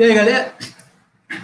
[0.00, 0.54] E aí, galera?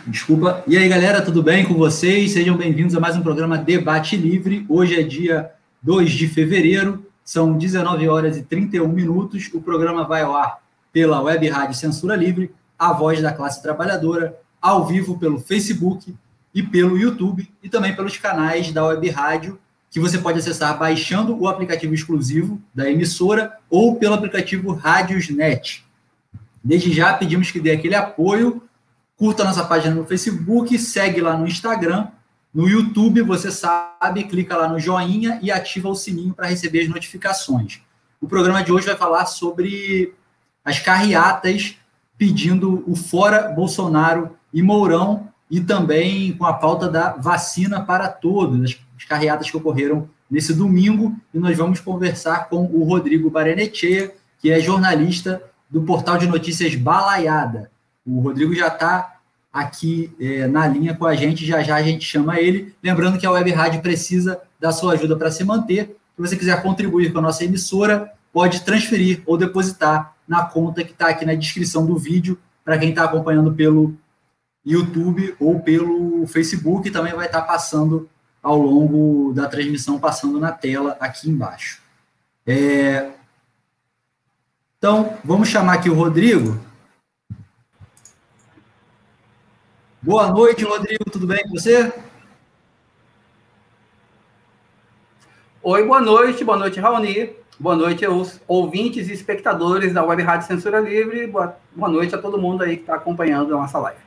[0.07, 0.65] Desculpa.
[0.67, 2.33] E aí, galera, tudo bem com vocês?
[2.33, 4.65] Sejam bem-vindos a mais um programa Debate Livre.
[4.67, 9.51] Hoje é dia 2 de fevereiro, são 19 horas e 31 minutos.
[9.53, 14.35] O programa vai ao ar pela Web Rádio Censura Livre, a voz da classe trabalhadora,
[14.59, 16.17] ao vivo pelo Facebook
[16.55, 19.61] e pelo YouTube, e também pelos canais da Web Rádio,
[19.91, 25.86] que você pode acessar baixando o aplicativo exclusivo da emissora ou pelo aplicativo Rádiosnet.
[26.67, 28.61] Desde já pedimos que dê aquele apoio,
[29.17, 32.09] curta nossa página no Facebook, segue lá no Instagram,
[32.53, 36.89] no YouTube, você sabe, clica lá no joinha e ativa o sininho para receber as
[36.89, 37.83] notificações.
[38.21, 40.13] O programa de hoje vai falar sobre
[40.65, 41.77] as carreatas
[42.19, 48.77] pedindo o fora Bolsonaro e Mourão e também com a pauta da vacina para todos,
[48.97, 54.51] as carreatas que ocorreram nesse domingo, e nós vamos conversar com o Rodrigo Barenechea, que
[54.51, 57.71] é jornalista do portal de notícias Balaiada.
[58.07, 59.17] O Rodrigo já está
[59.53, 62.75] aqui é, na linha com a gente, já já a gente chama ele.
[62.83, 65.97] Lembrando que a Web Rádio precisa da sua ajuda para se manter.
[66.15, 70.93] Se você quiser contribuir com a nossa emissora, pode transferir ou depositar na conta que
[70.93, 73.95] está aqui na descrição do vídeo, para quem está acompanhando pelo
[74.65, 78.09] YouTube ou pelo Facebook, também vai estar tá passando
[78.43, 81.81] ao longo da transmissão, passando na tela aqui embaixo.
[82.47, 83.11] É,
[84.79, 86.61] então, vamos chamar aqui o Rodrigo.
[90.03, 91.93] Boa noite, Rodrigo, tudo bem com você?
[95.63, 97.35] Oi, boa noite, boa noite, Raoni.
[97.59, 101.27] Boa noite aos ouvintes e espectadores da Web Rádio Censura Livre.
[101.27, 104.01] Boa, boa noite a todo mundo aí que está acompanhando a nossa live.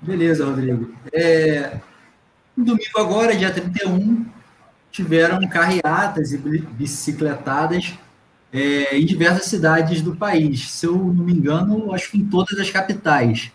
[0.00, 0.94] Beleza, Rodrigo.
[1.12, 1.80] É,
[2.54, 4.26] no domingo agora, dia 31,
[4.90, 7.98] tiveram carreatas e bicicletadas
[8.52, 10.70] é, em diversas cidades do país.
[10.70, 13.50] Se eu não me engano, acho que em todas as capitais.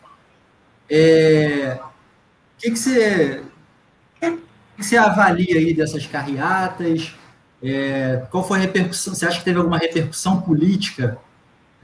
[0.90, 3.44] É, o que, que, você,
[4.19, 7.16] que você avalia aí dessas carreatas?
[7.62, 9.13] É, qual foi a repercussão?
[9.13, 11.18] Você acha que teve alguma repercussão política?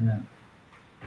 [0.01, 0.17] É,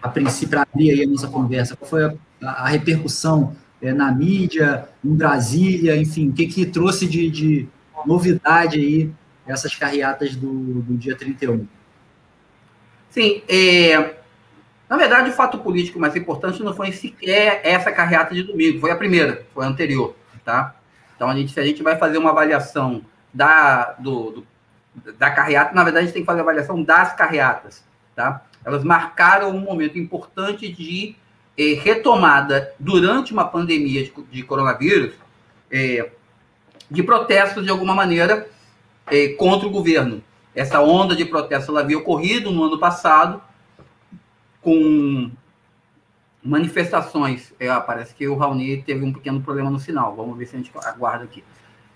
[0.01, 4.13] a princípio, para abrir aí a nossa conversa, qual foi a, a repercussão é, na
[4.13, 7.69] mídia, em Brasília, enfim, o que, que trouxe de, de
[8.05, 9.13] novidade aí
[9.47, 11.67] essas carreatas do, do dia 31?
[13.17, 14.17] Sim, é,
[14.87, 18.91] na verdade, o fato político mais importante não foi sequer essa carreata de domingo, foi
[18.91, 20.77] a primeira, foi a anterior, tá?
[21.15, 23.01] Então, a gente, se a gente vai fazer uma avaliação
[23.33, 27.15] da, do, do, da carreata, na verdade, a gente tem que fazer a avaliação das
[27.15, 27.83] carreatas,
[28.15, 28.43] tá?
[28.63, 31.17] Elas marcaram um momento importante de
[31.57, 35.15] eh, retomada durante uma pandemia de, de coronavírus,
[35.73, 36.11] eh,
[36.91, 38.47] de protestos, de alguma maneira,
[39.11, 40.23] eh, contra o governo.
[40.57, 43.43] Essa onda de protesto ela havia ocorrido no ano passado,
[44.63, 45.31] com
[46.43, 47.53] manifestações.
[47.61, 50.17] É, parece que o Raoni teve um pequeno problema no sinal.
[50.17, 51.45] Vamos ver se a gente aguarda aqui.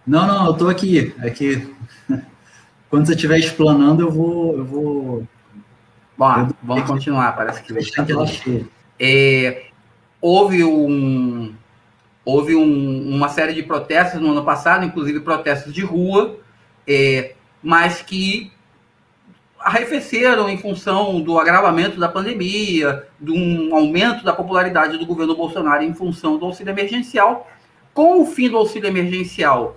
[0.07, 1.15] Não, não, eu estou aqui.
[1.23, 1.75] É que
[2.91, 4.57] quando você estiver explanando, eu vou.
[4.59, 5.29] Eu vou...
[6.19, 7.35] Bom, eu vamos continuar.
[7.35, 7.73] Parece que.
[8.99, 9.71] É,
[10.21, 11.55] houve um,
[12.23, 16.39] houve um, uma série de protestos no ano passado, inclusive protestos de rua,
[16.87, 18.53] é, mas que
[19.61, 25.83] arrefeceram em função do agravamento da pandemia, de um aumento da popularidade do governo Bolsonaro
[25.83, 27.49] em função do auxílio emergencial.
[27.93, 29.77] Com o fim do auxílio emergencial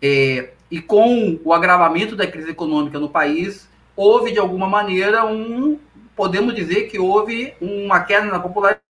[0.00, 5.78] é, e com o agravamento da crise econômica no país, houve de alguma maneira um,
[6.14, 8.82] podemos dizer que houve uma queda na popularidade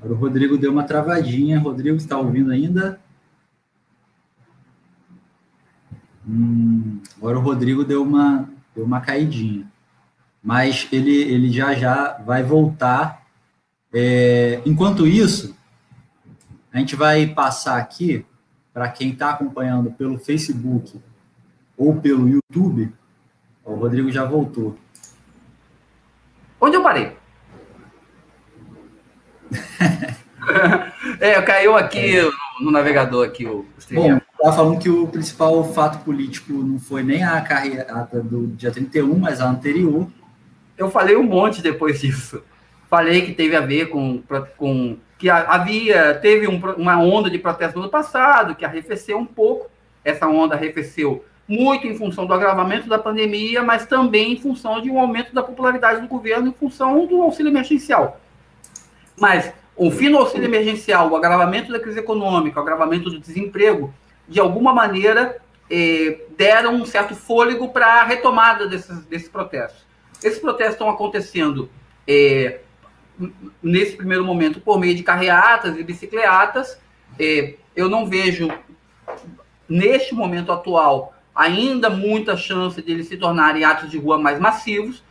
[0.00, 1.60] Agora o Rodrigo deu uma travadinha.
[1.60, 2.98] Rodrigo, está ouvindo ainda?
[6.26, 9.70] Hum, agora o Rodrigo deu uma, deu uma caidinha.
[10.42, 13.26] Mas ele, ele já já vai voltar.
[13.92, 15.54] É, enquanto isso,
[16.72, 18.24] a gente vai passar aqui
[18.72, 20.98] para quem está acompanhando pelo Facebook
[21.76, 22.90] ou pelo YouTube.
[23.64, 24.78] O Rodrigo já voltou.
[26.58, 27.19] Onde eu parei?
[31.20, 32.30] é, caiu aqui é.
[32.60, 37.24] no, navegador aqui o Bom, estava falando que o principal fato político não foi nem
[37.24, 40.06] a carreata do dia 31, mas a anterior.
[40.78, 42.42] Eu falei um monte depois disso.
[42.88, 44.22] Falei que teve a ver com,
[44.56, 49.26] com que havia, teve um, uma onda de protesto no ano passado, que arrefeceu um
[49.26, 49.68] pouco.
[50.04, 54.88] Essa onda arrefeceu muito em função do agravamento da pandemia, mas também em função de
[54.88, 58.20] um aumento da popularidade do governo em função do auxílio emergencial.
[59.20, 63.92] Mas o fim do auxílio emergencial, o agravamento da crise econômica, o agravamento do desemprego,
[64.26, 65.36] de alguma maneira
[65.70, 69.86] eh, deram um certo fôlego para a retomada desses, protestos.
[70.24, 71.70] Esses protestos estão acontecendo
[72.06, 72.60] eh,
[73.62, 76.80] nesse primeiro momento por meio de carreatas e bicicletas.
[77.18, 78.48] Eh, eu não vejo,
[79.68, 85.02] neste momento atual, ainda muita chance de eles se tornarem atos de rua mais massivos.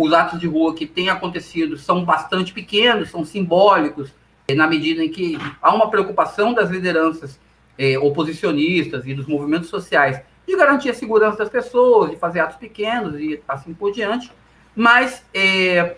[0.00, 4.14] Os atos de rua que têm acontecido são bastante pequenos, são simbólicos,
[4.54, 7.40] na medida em que há uma preocupação das lideranças
[7.76, 12.56] eh, oposicionistas e dos movimentos sociais de garantir a segurança das pessoas, de fazer atos
[12.58, 14.30] pequenos e assim por diante.
[14.74, 15.96] Mas eh,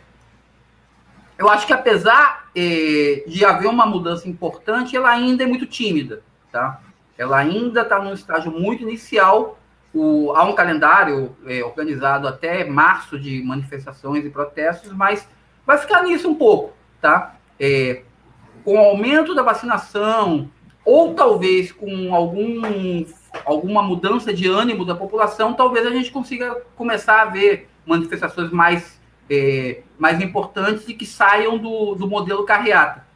[1.37, 6.23] eu acho que apesar eh, de haver uma mudança importante, ela ainda é muito tímida,
[6.51, 6.81] tá?
[7.19, 9.60] Ela ainda está num estágio muito inicial
[9.95, 15.29] o, há um calendário é, organizado até março de manifestações e protestos, mas
[15.67, 17.37] vai ficar nisso um pouco, tá?
[17.59, 18.03] É,
[18.65, 20.51] com o aumento da vacinação,
[20.85, 23.05] ou talvez com algum,
[23.45, 29.01] alguma mudança de ânimo da população, talvez a gente consiga começar a ver manifestações mais,
[29.29, 33.07] é, mais importantes e que saiam do, do modelo carreata.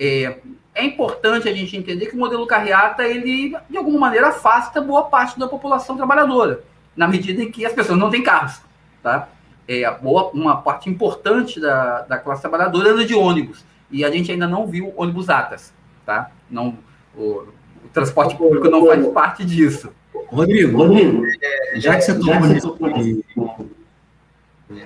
[0.00, 0.38] É,
[0.78, 5.02] é importante a gente entender que o modelo carreata, ele, de alguma maneira, afasta boa
[5.02, 6.62] parte da população trabalhadora,
[6.96, 8.60] na medida em que as pessoas não têm carros,
[9.02, 9.28] tá?
[9.66, 14.30] É, boa, uma parte importante da, da classe trabalhadora anda de ônibus, e a gente
[14.30, 15.74] ainda não viu ônibus atas,
[16.06, 16.30] tá?
[16.48, 16.78] Não,
[17.16, 17.42] o,
[17.84, 19.92] o transporte público não faz parte disso.
[20.28, 22.14] Rodrigo, Rodrigo é, já que você
[22.60, 23.24] tocou nesse,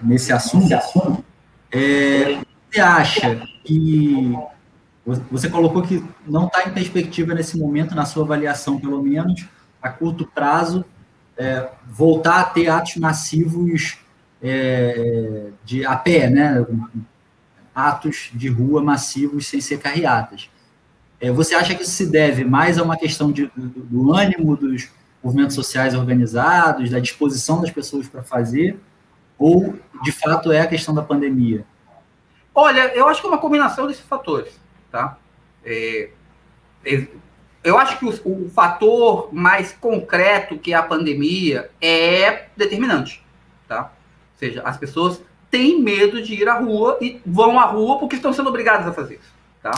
[0.02, 1.22] nesse assunto,
[1.70, 2.38] é,
[2.70, 4.34] você acha que
[5.04, 9.46] você colocou que não está em perspectiva nesse momento, na sua avaliação, pelo menos,
[9.80, 10.84] a curto prazo,
[11.36, 13.98] é, voltar a ter atos massivos
[14.40, 16.64] é, de a pé, né?
[17.74, 20.48] Atos de rua massivos sem ser carreatas.
[21.20, 24.56] É, você acha que isso se deve mais a uma questão de, do, do ânimo
[24.56, 24.88] dos
[25.22, 28.78] movimentos sociais organizados, da disposição das pessoas para fazer,
[29.36, 31.64] ou de fato é a questão da pandemia?
[32.54, 34.61] Olha, eu acho que é uma combinação desses fatores
[34.92, 35.16] tá?
[35.64, 36.10] É,
[36.84, 37.06] é,
[37.64, 43.24] eu acho que o, o, fator mais concreto que é a pandemia é determinante,
[43.66, 43.84] tá?
[43.84, 48.16] Ou seja, as pessoas têm medo de ir à rua e vão à rua porque
[48.16, 49.72] estão sendo obrigadas a fazer isso, tá?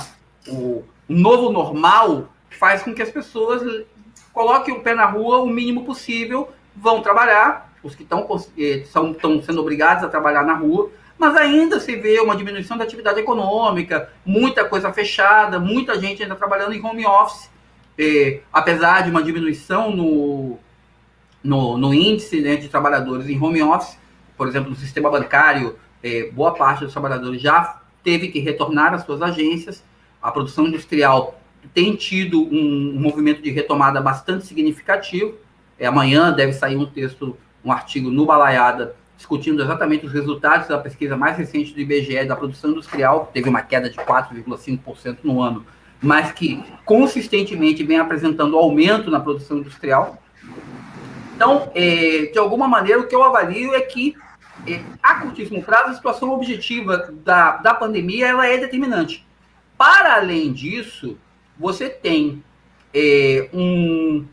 [0.49, 3.85] O, novo normal faz com que as pessoas
[4.33, 9.61] coloquem o pé na rua o mínimo possível, vão trabalhar, os que estão estão sendo
[9.61, 10.91] obrigados a trabalhar na rua,
[11.25, 16.35] mas ainda se vê uma diminuição da atividade econômica, muita coisa fechada, muita gente ainda
[16.35, 17.51] trabalhando em home office,
[17.99, 20.59] é, apesar de uma diminuição no,
[21.43, 23.99] no, no índice né, de trabalhadores em home office,
[24.37, 29.05] por exemplo, no sistema bancário, é, boa parte dos trabalhadores já teve que retornar às
[29.05, 29.83] suas agências,
[30.23, 31.41] a produção industrial
[31.73, 35.35] tem tido um, um movimento de retomada bastante significativo,
[35.79, 40.79] é, amanhã deve sair um texto, um artigo no Balaiada, discutindo exatamente os resultados da
[40.79, 45.41] pesquisa mais recente do IBGE da produção industrial, que teve uma queda de 4,5% no
[45.41, 45.65] ano,
[46.01, 50.23] mas que consistentemente vem apresentando aumento na produção industrial.
[51.35, 54.15] Então, é, de alguma maneira, o que eu avalio é que,
[54.69, 59.27] é, a curtíssimo prazo, a situação objetiva da, da pandemia ela é determinante.
[59.79, 61.19] Para além disso,
[61.59, 62.45] você tem
[62.93, 64.27] é, um,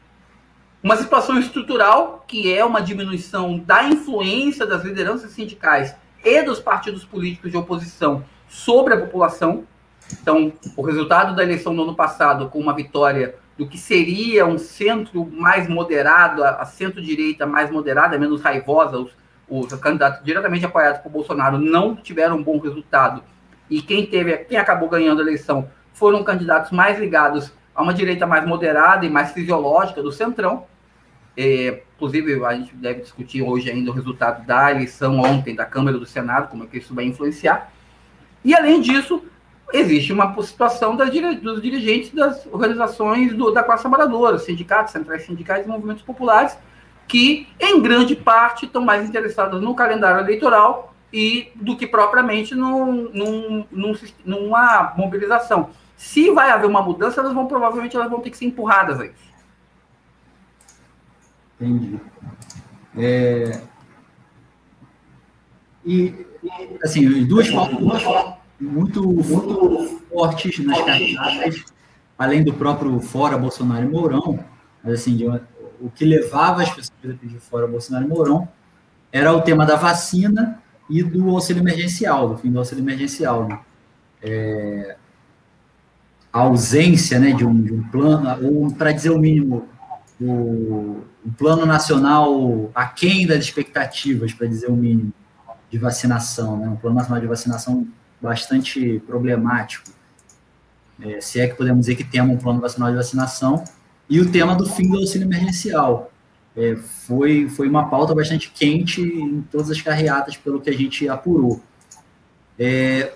[0.84, 7.06] uma situação estrutural, que é uma diminuição da influência das lideranças sindicais e dos partidos
[7.06, 9.64] políticos de oposição sobre a população.
[10.22, 14.58] Então, o resultado da eleição do ano passado, com uma vitória do que seria um
[14.58, 19.12] centro mais moderado, a centro-direita mais moderada, menos raivosa, os,
[19.48, 23.24] os candidatos diretamente apoiados por Bolsonaro não tiveram um bom resultado.
[23.70, 28.26] E quem teve, quem acabou ganhando a eleição foram candidatos mais ligados a uma direita
[28.26, 30.66] mais moderada e mais fisiológica do Centrão.
[31.36, 35.98] É, inclusive, a gente deve discutir hoje ainda o resultado da eleição ontem da Câmara
[35.98, 37.72] do Senado, como é que isso vai influenciar.
[38.44, 39.24] E, além disso,
[39.74, 41.10] existe uma situação das,
[41.42, 46.58] dos dirigentes das organizações do, da classe trabalhadora, sindicatos, centrais sindicais e movimentos populares,
[47.08, 53.10] que, em grande parte, estão mais interessados no calendário eleitoral e do que propriamente num,
[53.14, 53.94] num, num,
[54.26, 55.70] numa mobilização.
[56.02, 59.06] Se vai haver uma mudança, elas vão provavelmente elas vão ter que ser empurradas a
[59.06, 59.32] isso.
[61.60, 62.02] Entendi.
[62.98, 63.62] É...
[65.86, 66.26] E,
[66.84, 67.80] assim, duas pautas
[68.60, 71.66] muito, muito fortes nas cartazes,
[72.18, 74.44] além do próprio fora Bolsonaro e Mourão,
[74.84, 75.20] mas, assim,
[75.80, 78.50] o que levava as pessoas a pedir fora Bolsonaro e Mourão
[79.12, 83.48] era o tema da vacina e do auxílio emergencial, do fim do auxílio emergencial.
[83.48, 83.60] Né?
[84.24, 84.98] É...
[86.32, 89.68] a ausência né, de, um, de um plano, ou para dizer o mínimo,
[90.20, 91.02] o,
[91.38, 95.14] plano nacional aquém das expectativas, para dizer o mínimo,
[95.70, 97.88] de vacinação, né, um plano nacional de vacinação
[98.22, 99.90] bastante problemático,
[101.02, 103.64] é, se é que podemos dizer que temos um plano nacional de vacinação,
[104.10, 106.12] e o tema do fim do auxílio emergencial.
[106.56, 111.08] É, foi, foi uma pauta bastante quente em todas as carreatas, pelo que a gente
[111.08, 111.62] apurou.
[112.60, 113.14] É,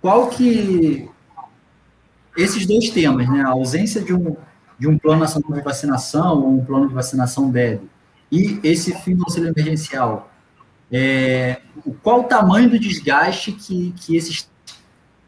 [0.00, 1.08] qual que
[2.36, 4.36] esses dois temas, né, a ausência de um,
[4.78, 7.92] de um plano nacional de vacinação ou um plano de vacinação deve
[8.32, 10.32] e esse fim do auxílio emergencial,
[10.90, 11.60] é,
[12.02, 14.50] qual o tamanho do desgaste que, que esses,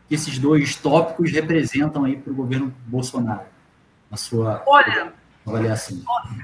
[0.08, 3.44] que esses dois tópicos representam aí para o governo Bolsonaro,
[4.10, 5.12] na sua Olha,
[5.46, 5.98] avaliação?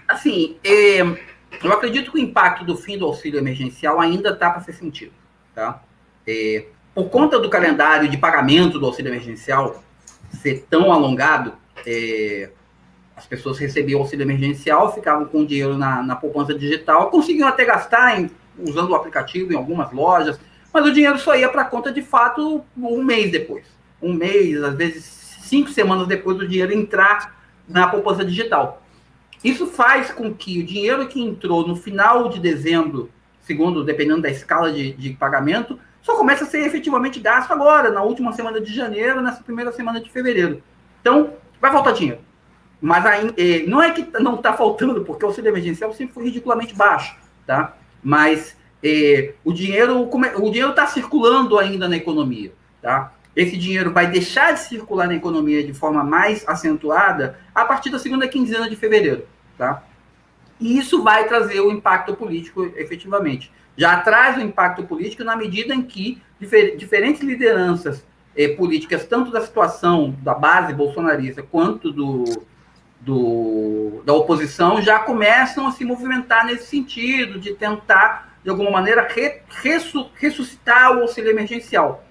[0.06, 4.60] Assim, é, eu acredito que o impacto do fim do auxílio emergencial ainda está para
[4.60, 5.12] ser sentido,
[5.54, 5.82] tá?
[6.26, 9.82] É, por conta do calendário de pagamento do auxílio emergencial,
[10.30, 11.54] ser tão alongado,
[11.86, 12.50] é,
[13.16, 18.18] as pessoas recebiam auxílio emergencial, ficavam com dinheiro na, na poupança digital, conseguiam até gastar
[18.18, 20.40] em, usando o aplicativo em algumas lojas,
[20.72, 23.64] mas o dinheiro só ia para conta de fato um mês depois.
[24.00, 25.04] Um mês, às vezes
[25.42, 27.36] cinco semanas depois do dinheiro entrar
[27.68, 28.82] na poupança digital.
[29.42, 33.10] Isso faz com que o dinheiro que entrou no final de dezembro,
[33.40, 38.02] segundo, dependendo da escala de, de pagamento, só começa a ser efetivamente gasto agora, na
[38.02, 40.62] última semana de janeiro, nessa primeira semana de fevereiro.
[41.00, 42.20] Então, vai faltar dinheiro.
[42.80, 46.24] Mas aí, é, não é que não está faltando, porque o auxílio emergencial sempre foi
[46.24, 47.14] ridiculamente baixo,
[47.46, 47.76] tá?
[48.02, 53.12] Mas é, o dinheiro o dinheiro está circulando ainda na economia, tá?
[53.36, 57.98] Esse dinheiro vai deixar de circular na economia de forma mais acentuada a partir da
[57.98, 59.26] segunda quinzena de fevereiro,
[59.58, 59.82] tá?
[60.58, 65.74] E isso vai trazer o impacto político efetivamente já traz o impacto político na medida
[65.74, 68.04] em que difer diferentes lideranças
[68.36, 72.24] eh, políticas, tanto da situação da base bolsonarista quanto do,
[73.00, 79.08] do, da oposição, já começam a se movimentar nesse sentido, de tentar, de alguma maneira,
[79.08, 82.04] re, ressu, ressuscitar o auxílio emergencial.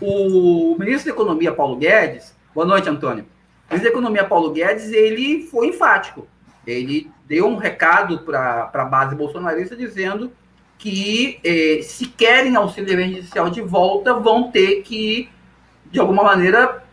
[0.00, 3.24] O ministro da Economia, Paulo Guedes, boa noite, Antônio.
[3.68, 6.24] O ministro da Economia, Paulo Guedes, ele foi enfático.
[6.64, 10.30] Ele deu um recado para a base bolsonarista dizendo
[10.78, 15.28] que, eh, se querem auxílio emergencial de volta, vão ter que,
[15.90, 16.84] de alguma maneira,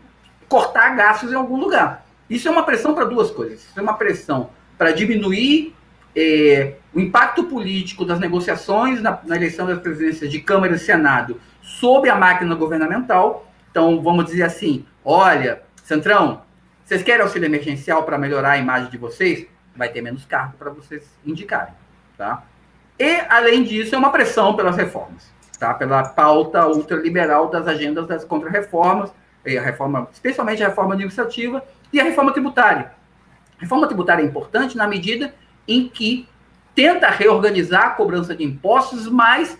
[0.48, 2.04] cortar gastos em algum lugar.
[2.28, 3.60] Isso é uma pressão para duas coisas.
[3.60, 5.74] Isso é uma pressão para diminuir
[6.16, 11.40] eh, o impacto político das negociações na, na, eleição das presidências de Câmara e Senado
[11.60, 13.50] sob a máquina governamental.
[13.70, 16.42] Então, vamos dizer assim: olha, Centrão,
[16.84, 19.46] vocês querem auxílio emergencial para melhorar a imagem de vocês?
[19.76, 21.74] Vai ter menos cargo para vocês indicarem.
[22.16, 22.44] Tá?
[22.98, 25.74] E, além disso, é uma pressão pelas reformas, tá?
[25.74, 29.12] pela pauta ultraliberal das agendas das contra-reformas,
[29.44, 32.92] a reforma, especialmente a reforma administrativa e a reforma tributária.
[33.58, 35.34] A reforma tributária é importante na medida
[35.66, 36.28] em que
[36.74, 39.58] tenta reorganizar a cobrança de impostos, mas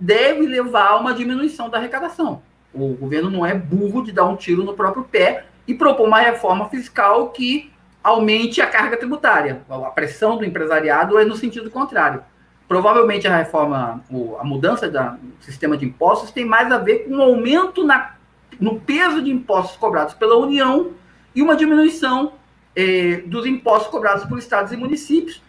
[0.00, 2.42] deve levar a uma diminuição da arrecadação.
[2.72, 6.18] O governo não é burro de dar um tiro no próprio pé e propor uma
[6.18, 9.62] reforma fiscal que aumente a carga tributária.
[9.68, 12.22] A pressão do empresariado é no sentido contrário
[12.68, 14.02] provavelmente a reforma,
[14.38, 18.14] a mudança do sistema de impostos tem mais a ver com um aumento na,
[18.58, 20.92] no peso de impostos cobrados pela União
[21.34, 22.32] e uma diminuição
[22.74, 25.42] eh, dos impostos cobrados por estados e municípios.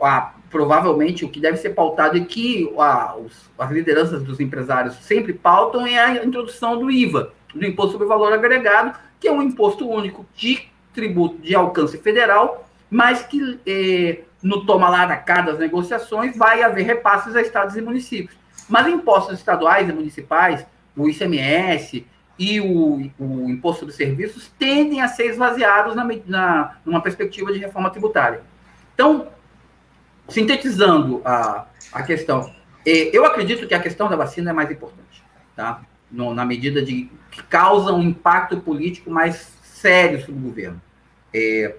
[0.00, 4.94] Ah, provavelmente o que deve ser pautado e que ah, os, as lideranças dos empresários
[4.96, 9.42] sempre pautam é a introdução do IVA, do Imposto sobre Valor Agregado, que é um
[9.42, 15.40] imposto único de tributo de alcance federal, mas que eh, no toma lá da cá
[15.40, 18.36] das negociações, vai haver repasses a estados e municípios.
[18.68, 20.64] Mas impostos estaduais e municipais,
[20.96, 22.06] o ICMS
[22.38, 27.58] e o, o imposto dos serviços, tendem a ser esvaziados na, na, numa perspectiva de
[27.58, 28.42] reforma tributária.
[28.94, 29.28] Então,
[30.28, 32.52] sintetizando a, a questão,
[32.86, 35.24] é, eu acredito que a questão da vacina é mais importante,
[35.56, 35.82] tá?
[36.10, 40.80] No, na medida de que causa um impacto político mais sério sobre o governo.
[41.34, 41.74] É,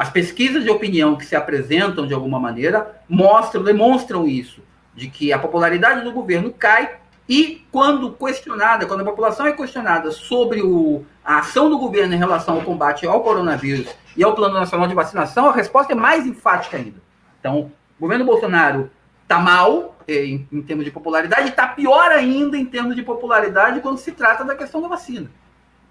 [0.00, 4.62] as pesquisas de opinião que se apresentam de alguma maneira mostram, demonstram isso,
[4.94, 6.96] de que a popularidade do governo cai
[7.28, 12.16] e quando questionada, quando a população é questionada sobre o, a ação do governo em
[12.16, 16.26] relação ao combate ao coronavírus e ao Plano Nacional de Vacinação, a resposta é mais
[16.26, 16.96] enfática ainda.
[17.38, 18.90] Então, o governo Bolsonaro
[19.22, 23.02] está mal eh, em, em, termos de popularidade e está pior ainda em termos de
[23.02, 25.30] popularidade quando se trata da questão da vacina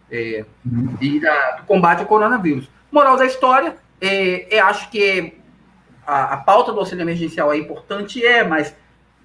[0.09, 0.43] é,
[0.99, 2.67] e da, do combate ao coronavírus.
[2.91, 5.33] Moral da história, é, eu acho que
[6.05, 8.75] a, a, pauta do auxílio emergencial é importante, é, mas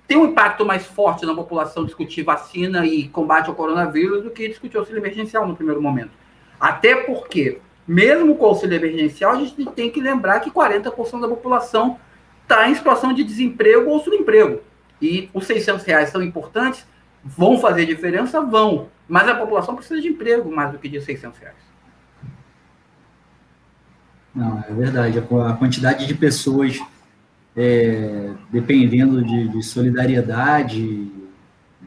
[0.07, 4.49] tem um impacto mais forte na população discutir vacina e combate ao coronavírus do que
[4.49, 6.11] discutir auxílio emergencial no primeiro momento.
[6.61, 11.29] Até porque, mesmo com o auxílio emergencial, a gente tem que lembrar que 40% da
[11.29, 11.99] população
[12.43, 14.61] está em situação de desemprego ou subemprego.
[15.01, 16.87] E os 600 reais são importantes,
[17.23, 18.41] vão fazer diferença?
[18.41, 18.89] Vão.
[19.09, 21.74] Mas a população precisa de emprego mais do que de 600 reais.
[24.35, 25.19] Não, é verdade.
[25.19, 26.81] A quantidade de pessoas
[27.57, 31.11] é, dependendo de, de solidariedade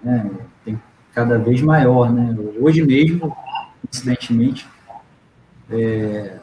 [0.01, 0.29] né,
[0.63, 0.81] tem
[1.13, 2.11] cada vez maior.
[2.11, 2.35] Né?
[2.59, 3.35] Hoje mesmo,
[3.81, 4.67] coincidentemente,
[5.69, 6.37] é,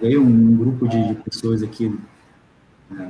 [0.00, 1.96] veio um grupo de, de pessoas aqui
[2.90, 3.08] é,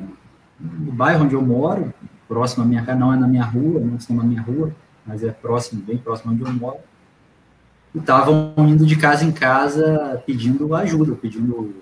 [0.60, 1.92] no bairro onde eu moro,
[2.28, 4.74] próximo à minha casa, não é na minha rua, não são na minha rua,
[5.06, 6.78] mas é próximo, bem próximo onde eu moro,
[7.94, 11.74] estavam indo de casa em casa pedindo ajuda, pedindo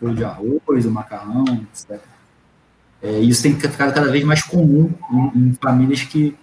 [0.00, 2.00] pão de arroz, o macarrão, etc.
[3.02, 6.36] É, isso tem ficado cada vez mais comum em, em famílias que,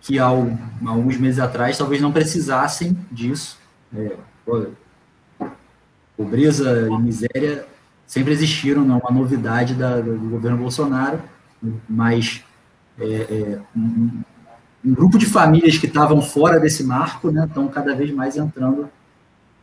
[0.00, 3.58] que há alguns meses atrás talvez não precisassem disso.
[3.94, 4.16] É,
[6.16, 7.66] pobreza e miséria
[8.06, 11.20] sempre existiram, não é uma novidade da, do governo Bolsonaro,
[11.88, 12.44] mas
[12.98, 13.60] é, é,
[14.86, 18.88] um, grupo de famílias que estavam fora desse marco né, estão cada vez mais entrando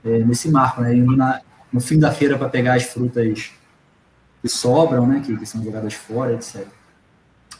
[0.04, 3.52] é, nesse marco, né, indo na, no fim da feira para pegar as frutas
[4.42, 6.68] que sobram, né, que, que são jogadas fora, etc.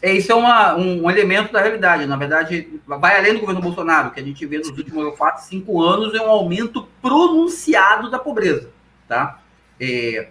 [0.02, 2.06] É, isso é uma, um, um, elemento da realidade.
[2.06, 5.82] Na verdade, vai além do governo Bolsonaro, que a gente vê nos últimos quatro, cinco
[5.82, 8.70] anos, é um aumento pronunciado da pobreza.
[9.08, 9.40] Tá?
[9.80, 10.28] É,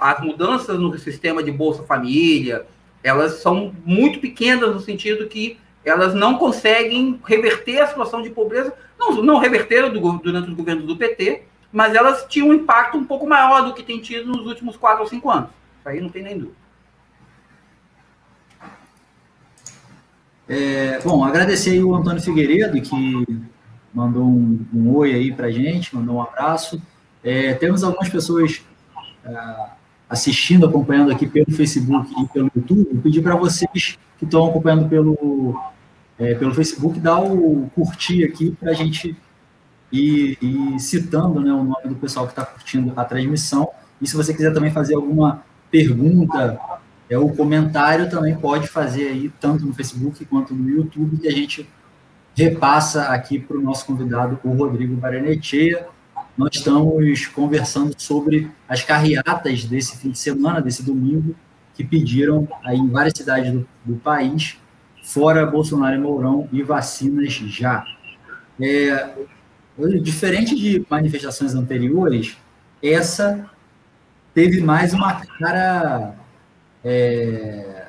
[0.00, 2.66] as mudanças no sistema de Bolsa Família,
[3.00, 8.72] elas são muito pequenas no sentido que elas não conseguem reverter a situação de pobreza,
[8.98, 11.42] não, não reverteram do, durante os governos do PT,
[11.72, 15.02] mas elas tinham um impacto um pouco maior do que tem tido nos últimos quatro
[15.02, 15.50] ou cinco anos.
[15.80, 16.62] Isso aí não tem nem dúvida.
[20.48, 23.26] É, bom, agradecer o Antônio Figueiredo, que
[23.92, 26.80] mandou um, um oi aí para gente, mandou um abraço.
[27.24, 28.62] É, temos algumas pessoas
[29.24, 29.66] é,
[30.08, 32.88] assistindo, acompanhando aqui pelo Facebook e pelo YouTube.
[32.92, 35.60] Vou pedir para vocês que estão acompanhando pelo,
[36.16, 39.16] é, pelo Facebook, dar o curtir aqui para a gente
[39.90, 43.68] ir, ir citando né, o nome do pessoal que está curtindo a transmissão.
[44.00, 46.56] E se você quiser também fazer alguma pergunta
[47.10, 51.32] é, o comentário também pode fazer aí, tanto no Facebook quanto no YouTube, que a
[51.32, 51.68] gente
[52.34, 55.88] repassa aqui para o nosso convidado, o Rodrigo Baranecheia.
[56.38, 61.34] Nós estamos conversando sobre as carreatas desse fim de semana, desse domingo,
[61.82, 64.56] que pediram aí em várias cidades do, do país,
[65.02, 67.84] fora Bolsonaro e Mourão, e vacinas já.
[68.60, 69.14] É,
[70.00, 72.36] diferente de manifestações anteriores,
[72.82, 73.50] essa
[74.32, 76.14] teve mais uma cara,
[76.84, 77.86] é,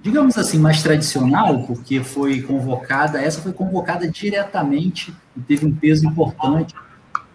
[0.00, 6.06] digamos assim, mais tradicional, porque foi convocada, essa foi convocada diretamente e teve um peso
[6.06, 6.74] importante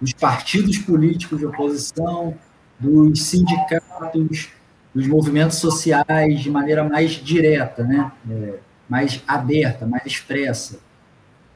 [0.01, 2.35] dos partidos políticos de oposição,
[2.77, 4.49] dos sindicatos,
[4.95, 8.09] dos movimentos sociais de maneira mais direta, né?
[8.31, 10.79] É, mais aberta, mais expressa,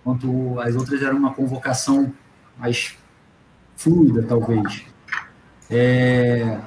[0.01, 2.11] enquanto as outras eram uma convocação
[2.57, 2.97] mais
[3.77, 4.83] fluida, talvez.
[5.71, 6.59] É,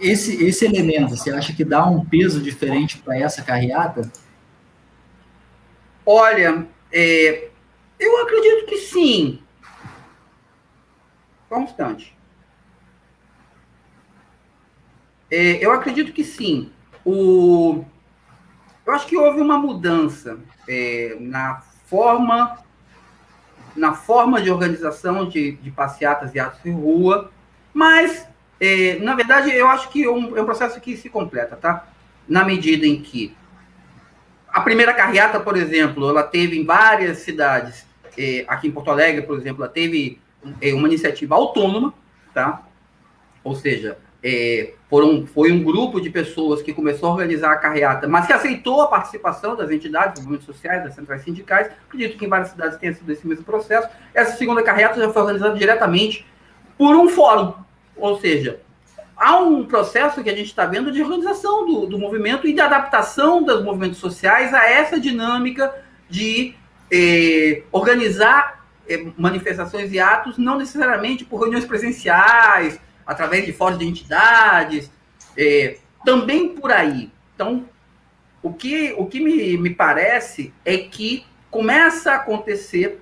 [0.00, 4.10] esse, esse elemento, você acha que dá um peso diferente para essa carreata?
[6.06, 7.50] Olha, é,
[7.98, 9.42] eu acredito que sim.
[11.48, 12.16] Só um instante.
[15.32, 16.70] É, eu acredito que sim.
[17.06, 17.82] O,
[18.84, 22.58] eu acho que houve uma mudança é, na forma
[23.74, 27.32] na forma de organização de, de passeatas e atos de rua,
[27.72, 28.28] mas
[28.60, 31.88] é, na verdade, eu acho que é um, é um processo que se completa, tá?
[32.28, 33.34] Na medida em que
[34.46, 37.86] a primeira carreata, por exemplo, ela teve em várias cidades,
[38.18, 40.20] é, aqui em Porto Alegre, por exemplo, ela teve
[40.60, 41.94] é, uma iniciativa autônoma,
[42.34, 42.62] tá?
[43.42, 48.06] Ou seja, é, foram, foi um grupo de pessoas que começou a organizar a carreata,
[48.06, 51.70] mas que aceitou a participação das entidades, dos movimentos sociais, das centrais sindicais.
[51.88, 53.88] Acredito que em várias cidades tenha sido esse mesmo processo.
[54.14, 56.24] Essa segunda carreata já foi organizada diretamente
[56.78, 57.54] por um fórum,
[57.96, 58.60] ou seja,
[59.16, 62.60] há um processo que a gente está vendo de organização do, do movimento e de
[62.60, 65.72] adaptação dos movimentos sociais a essa dinâmica
[66.08, 66.54] de
[66.90, 73.86] eh, organizar eh, manifestações e atos, não necessariamente por reuniões presenciais, através de fóruns de
[73.86, 74.90] entidades,
[75.36, 77.10] eh, também por aí.
[77.34, 77.64] Então,
[78.42, 83.00] o que, o que me, me parece é que começa a acontecer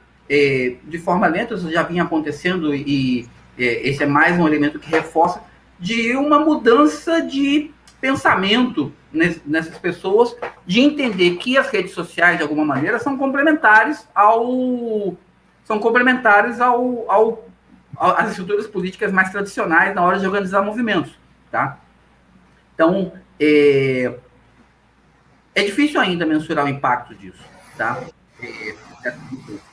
[0.84, 4.88] de forma lenta, isso já vinha acontecendo e é, esse é mais um elemento que
[4.88, 5.42] reforça,
[5.78, 10.34] de uma mudança de pensamento nessas pessoas,
[10.66, 15.16] de entender que as redes sociais, de alguma maneira, são complementares ao
[15.64, 17.44] são complementares ao, ao,
[18.00, 21.12] às estruturas políticas mais tradicionais na hora de organizar movimentos,
[21.50, 21.78] tá?
[22.74, 24.18] Então, é,
[25.54, 27.42] é difícil ainda mensurar o impacto disso,
[27.76, 28.02] tá?
[28.42, 28.74] É,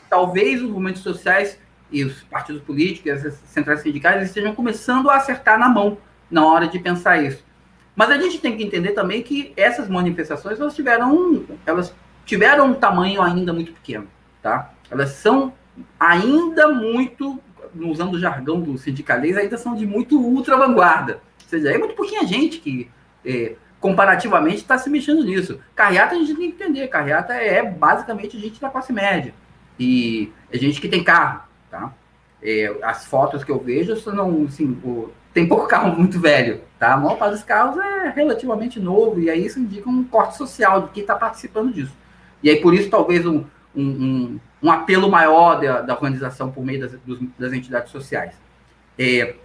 [0.09, 1.57] talvez os movimentos sociais
[1.89, 5.97] e os partidos políticos, as centrais sindicais, estejam começando a acertar na mão
[6.29, 7.45] na hora de pensar isso.
[7.95, 11.93] Mas a gente tem que entender também que essas manifestações elas tiveram, elas
[12.25, 14.07] tiveram um tamanho ainda muito pequeno,
[14.41, 14.71] tá?
[14.91, 15.53] Elas são
[15.99, 17.39] ainda muito,
[17.75, 21.21] usando o jargão do sindicalês, ainda são de muito ultra vanguarda.
[21.43, 22.89] Ou seja, é muito pouquinha gente que
[23.25, 25.59] é, comparativamente está se mexendo nisso.
[25.75, 29.33] Carreata a gente tem que entender, carreata é basicamente gente da classe média.
[29.79, 31.93] E é gente que tem carro, tá?
[32.41, 36.93] É, as fotos que eu vejo são, assim, o, tem pouco carro muito velho, tá?
[36.93, 40.83] A maior parte dos carros é relativamente novo, e aí isso indica um corte social
[40.83, 41.93] de quem está participando disso.
[42.41, 43.43] E aí, por isso, talvez um,
[43.77, 48.33] um, um, um apelo maior da, da, organização por meio das, dos, das entidades sociais.
[48.97, 49.35] É,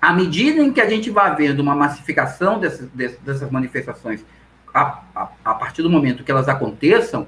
[0.00, 4.24] à medida em que a gente vai vendo uma massificação dessas, dessas manifestações,
[4.74, 7.26] a, a, a, partir do momento que elas aconteçam,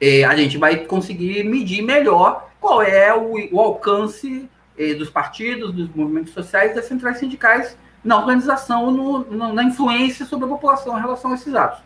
[0.00, 5.72] é, a gente vai conseguir medir melhor qual é o, o alcance é, dos partidos,
[5.72, 10.98] dos movimentos sociais, das centrais sindicais na organização, no, no, na influência sobre a população
[10.98, 11.80] em relação a esses atos.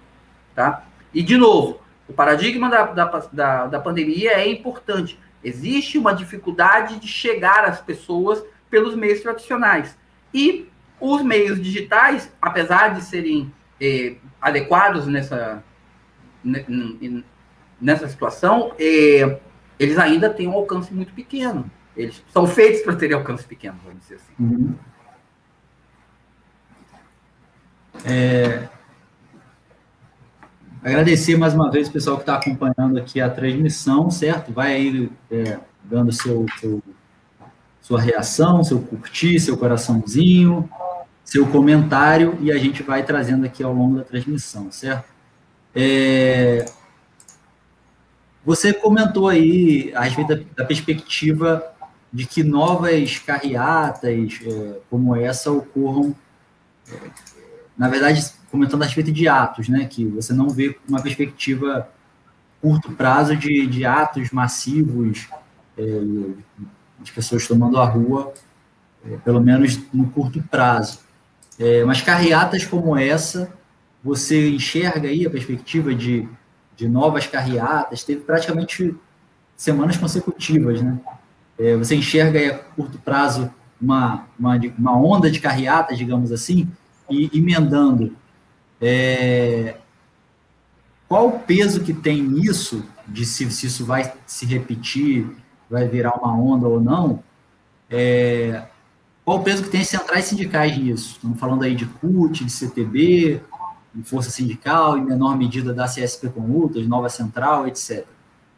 [0.54, 0.84] Tá?
[1.14, 5.16] E, de novo, o paradigma da, da, da, da pandemia é importante.
[5.44, 9.96] Existe uma dificuldade de chegar às pessoas pelos meios tradicionais.
[10.34, 10.68] E
[11.00, 15.62] os meios digitais, apesar de serem é, adequados nessa,
[17.80, 19.38] nessa situação, é,
[19.78, 21.70] eles ainda têm um alcance muito pequeno.
[21.96, 24.34] Eles são feitos para terem alcance pequeno, vamos dizer assim.
[24.38, 24.74] Uhum.
[28.04, 28.68] É,
[30.82, 34.52] agradecer mais uma vez o pessoal que está acompanhando aqui a transmissão, certo?
[34.52, 36.82] Vai aí é, dando seu, seu
[37.80, 40.70] sua reação, seu curtir, seu coraçãozinho,
[41.24, 45.08] seu comentário e a gente vai trazendo aqui ao longo da transmissão, certo?
[45.74, 46.64] É...
[48.44, 51.64] Você comentou aí a respeito da, da perspectiva
[52.12, 56.14] de que novas carreatas é, como essa ocorram,
[57.80, 59.86] na verdade, comentando a respeito de atos, né?
[59.86, 61.88] Que você não vê uma perspectiva
[62.60, 65.30] curto prazo de, de atos massivos
[65.78, 65.82] é,
[67.00, 68.34] de pessoas tomando a rua,
[69.02, 70.98] é, pelo menos no curto prazo.
[71.58, 73.50] É, mas carreatas como essa,
[74.04, 76.28] você enxerga aí a perspectiva de,
[76.76, 78.94] de novas carreatas, teve praticamente
[79.56, 81.00] semanas consecutivas, né?
[81.58, 86.70] É, você enxerga aí a curto prazo uma, uma, uma onda de carreatas, digamos assim,
[87.10, 88.16] e emendando.
[88.80, 89.76] É,
[91.08, 95.26] qual o peso que tem isso, de se, se isso vai se repetir
[95.68, 97.22] vai virar uma onda ou não,
[97.88, 98.64] é,
[99.24, 101.12] qual o peso que tem as centrais sindicais nisso?
[101.12, 103.40] Estamos falando aí de CUT, de CTB,
[103.94, 108.04] de Força Sindical, em menor medida da CSP Comutas, Nova Central, etc.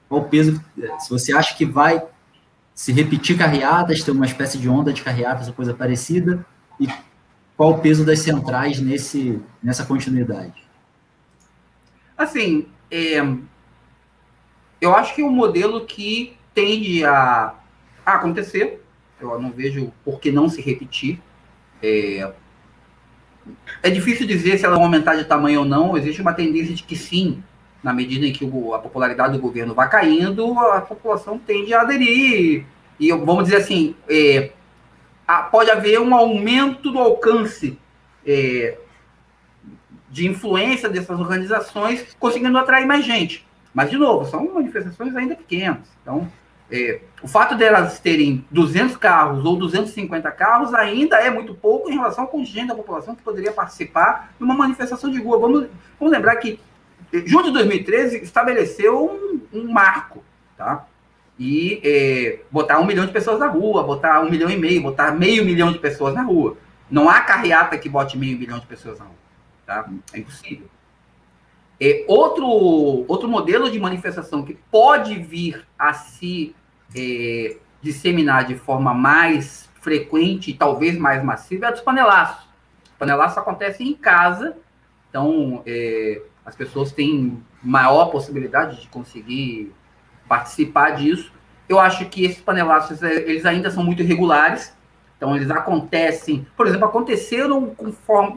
[0.09, 0.63] Qual o peso,
[0.99, 2.03] se você acha que vai
[2.75, 6.45] se repetir carreatas, ter uma espécie de onda de carreatas ou coisa parecida,
[6.81, 6.89] e
[7.63, 10.67] qual o peso das centrais nesse, nessa continuidade?
[12.19, 13.25] Assim, é,
[14.81, 17.55] eu acho que é um modelo que tende a,
[18.05, 18.85] a acontecer.
[19.21, 21.21] Eu não vejo por que não se repetir.
[21.81, 22.33] É,
[23.81, 25.97] é difícil dizer se ela vai aumentar de tamanho ou não.
[25.97, 27.45] Existe uma tendência de que sim,
[27.81, 32.67] na medida em que a popularidade do governo vai caindo, a população tende a aderir.
[32.99, 34.51] E vamos dizer assim, é,
[35.51, 37.79] pode haver um aumento do alcance
[38.27, 38.79] é,
[40.11, 43.47] de influência dessas organizações, conseguindo atrair mais gente.
[43.73, 45.89] Mas, de novo, são manifestações ainda pequenas.
[46.03, 46.31] Então,
[46.71, 51.95] é, o fato delas terem 200 carros ou 250 carros ainda é muito pouco em
[51.95, 55.39] relação ao contingente da população que poderia participar de uma manifestação de rua.
[55.39, 55.67] Vamos,
[55.99, 56.61] vamos lembrar que,
[57.13, 59.07] é, junho de 2013, estabeleceu
[59.53, 60.23] um, um marco,
[60.57, 60.87] tá?
[61.45, 65.11] E é, botar um milhão de pessoas na rua, botar um milhão e meio, botar
[65.11, 66.57] meio milhão de pessoas na rua.
[66.89, 69.17] Não há carreata que bote meio milhão de pessoas na rua,
[69.67, 69.91] tá?
[70.13, 70.69] É impossível.
[71.81, 76.55] É, outro, outro modelo de manifestação que pode vir a se
[76.97, 82.49] é, disseminar de forma mais frequente e talvez mais massiva é dos panelaços.
[83.01, 84.57] Panelaço acontece em casa,
[85.11, 89.73] então é, as pessoas têm maior possibilidade de conseguir
[90.33, 91.31] participar disso.
[91.69, 94.75] Eu acho que esses panelaços é, eles ainda são muito irregulares,
[95.19, 97.77] então eles acontecem, por exemplo, aconteceram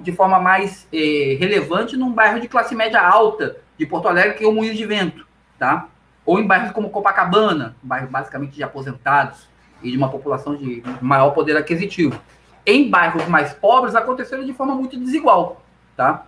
[0.03, 4.43] de forma mais é, relevante num bairro de classe média alta de Porto Alegre, que
[4.43, 5.25] é o Moinho de Vento,
[5.57, 5.87] tá?
[6.25, 9.47] ou em bairros como Copacabana, bairro basicamente de aposentados
[9.81, 12.19] e de uma população de maior poder aquisitivo.
[12.65, 15.61] Em bairros mais pobres aconteceram de forma muito desigual,
[15.95, 16.25] tá?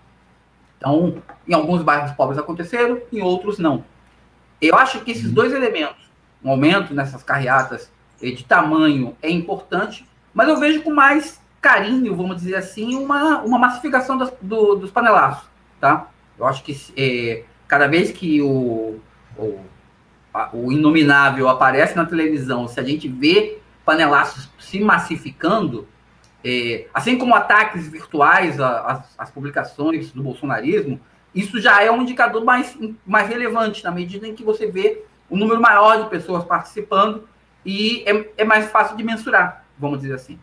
[0.77, 3.83] Então, em alguns bairros pobres aconteceram, em outros não.
[4.61, 6.09] Eu acho que esses dois elementos,
[6.43, 12.37] um aumento nessas carreatas de tamanho é importante, mas eu vejo com mais carinho, vamos
[12.37, 15.47] dizer assim, uma, uma massificação das, do, dos panelaços,
[15.79, 16.07] tá?
[16.37, 18.99] Eu acho que é, cada vez que o,
[19.37, 19.59] o,
[20.33, 25.87] a, o inominável aparece na televisão, se a gente vê panelaços se massificando,
[26.43, 30.99] é, assim como ataques virtuais às, publicações do bolsonarismo,
[31.37, 35.37] isso já é um indicador mais, mais relevante, na medida em que você vê um
[35.37, 37.29] número maior de pessoas participando
[37.63, 40.39] e é, é mais fácil de mensurar, vamos dizer assim.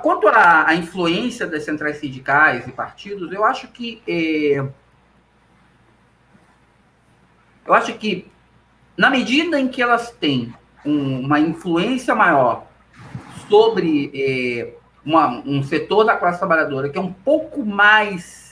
[0.00, 4.64] Quanto à, à, influência das centrais sindicais e partidos, eu acho que é,
[7.66, 8.30] eu acho que
[8.96, 12.64] na medida em que elas têm um, uma influência maior
[13.48, 14.72] sobre é,
[15.04, 18.45] uma, um setor da classe trabalhadora que é um pouco mais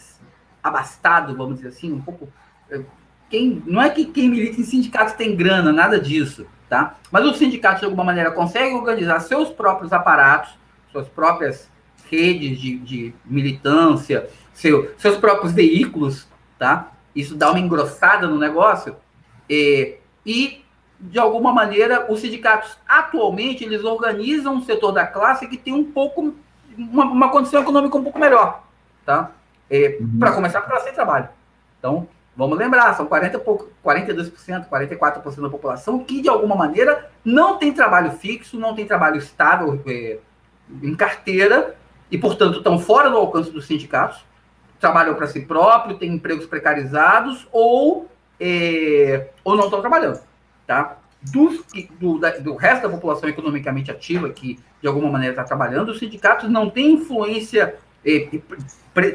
[0.65, 2.27] abastado, vamos dizer assim, um pouco.
[2.71, 2.81] É,
[3.29, 6.97] quem, não é que quem milita em sindicatos tem grana, nada disso, tá?
[7.13, 10.55] Mas os sindicatos, de alguma maneira, conseguem organizar seus próprios aparatos,
[10.91, 11.71] suas próprias
[12.11, 16.27] redes de, de militância, seu, seus próprios veículos,
[16.59, 16.93] tá?
[17.15, 18.97] Isso dá uma engrossada no negócio.
[19.51, 20.65] É, e
[20.99, 25.85] de alguma maneira, os sindicatos atualmente eles organizam um setor da classe que tem um
[25.85, 26.35] pouco
[26.79, 28.65] uma, uma condição econômica um pouco melhor,
[29.05, 29.33] tá?
[29.71, 30.19] É, uhum.
[30.19, 31.29] Para começar, porque elas têm trabalho.
[31.79, 37.59] Então, vamos lembrar, são 40 pouco, 42%, 44% da população que de alguma maneira não
[37.59, 40.19] tem trabalho fixo, não tem trabalho estável é,
[40.83, 41.75] em carteira
[42.11, 44.25] e, portanto, estão fora do alcance dos sindicatos,
[44.79, 50.21] trabalham para si próprio, têm empregos precarizados ou é, ou não estão trabalhando
[50.67, 50.99] tá?
[51.23, 51.65] Dos,
[51.99, 55.99] do, da, do resto da população economicamente ativa que, de alguma maneira, está trabalhando, os
[55.99, 57.77] sindicatos não têm influência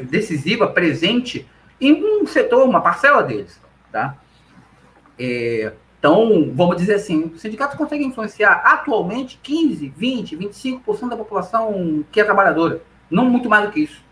[0.08, 1.48] decisiva, presente,
[1.80, 4.16] em um setor, uma parcela deles, tá?
[5.18, 12.04] É, então, vamos dizer assim, os sindicatos conseguem influenciar atualmente 15, 20, 25% da população
[12.10, 14.02] que é trabalhadora, não muito mais do que isso.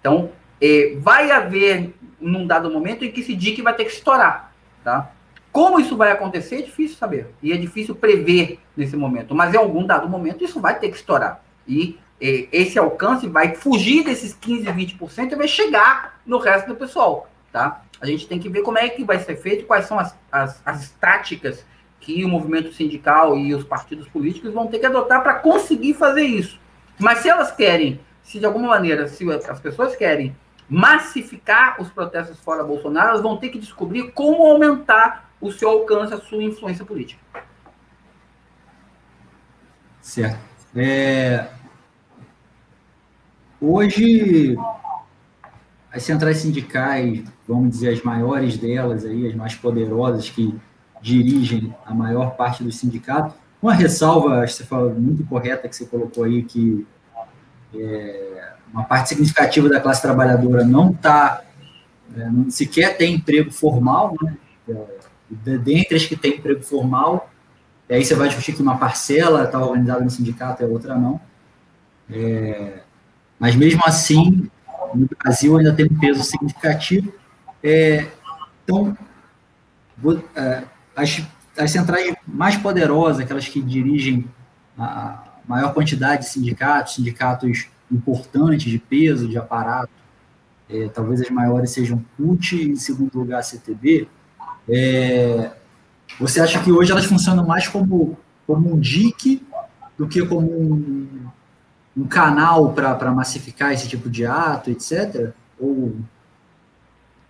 [0.00, 4.52] Então, é, vai haver, num dado momento, em que esse DIC vai ter que estourar,
[4.82, 5.10] tá?
[5.54, 7.28] Como isso vai acontecer é difícil saber.
[7.40, 9.36] E é difícil prever nesse momento.
[9.36, 11.44] Mas em algum dado momento isso vai ter que estourar.
[11.66, 17.28] E esse alcance vai fugir desses 15, 20% e vai chegar no resto do pessoal.
[17.52, 17.82] Tá?
[18.00, 20.60] A gente tem que ver como é que vai ser feito, quais são as, as,
[20.64, 21.64] as táticas
[22.00, 26.22] que o movimento sindical e os partidos políticos vão ter que adotar para conseguir fazer
[26.22, 26.60] isso.
[26.98, 30.36] Mas se elas querem, se de alguma maneira, se as pessoas querem
[30.68, 36.14] massificar os protestos fora Bolsonaro, elas vão ter que descobrir como aumentar o seu alcance,
[36.14, 37.22] a sua influência política.
[40.00, 40.38] Certo.
[40.76, 41.48] É...
[43.66, 44.58] Hoje,
[45.90, 50.54] as centrais sindicais, vamos dizer, as maiores delas, aí, as mais poderosas, que
[51.00, 55.74] dirigem a maior parte dos sindicatos, uma ressalva, acho que você falou muito correta, que
[55.74, 56.86] você colocou aí, que
[57.74, 61.42] é, uma parte significativa da classe trabalhadora não está,
[62.14, 64.36] é, não sequer tem emprego formal, né?
[65.30, 67.30] dentre as que têm emprego formal,
[67.88, 70.96] e aí você vai discutir que uma parcela está organizada no sindicato e a outra
[70.96, 71.18] não.
[72.10, 72.83] É,
[73.38, 74.48] mas mesmo assim,
[74.94, 77.12] no Brasil ainda tem um peso significativo.
[77.62, 78.06] É,
[78.62, 78.96] então,
[79.96, 81.22] vou, é, as,
[81.56, 84.26] as centrais mais poderosas, aquelas que dirigem
[84.78, 89.92] a maior quantidade de sindicatos, sindicatos importantes, de peso, de aparato,
[90.68, 94.08] é, talvez as maiores sejam CUT e, em segundo lugar, a CTB,
[94.68, 95.50] é,
[96.18, 98.16] você acha que hoje elas funcionam mais como,
[98.46, 99.42] como um DIC
[99.96, 101.08] do que como um,
[101.96, 105.32] um canal para massificar esse tipo de ato, etc?
[105.58, 105.96] Ou...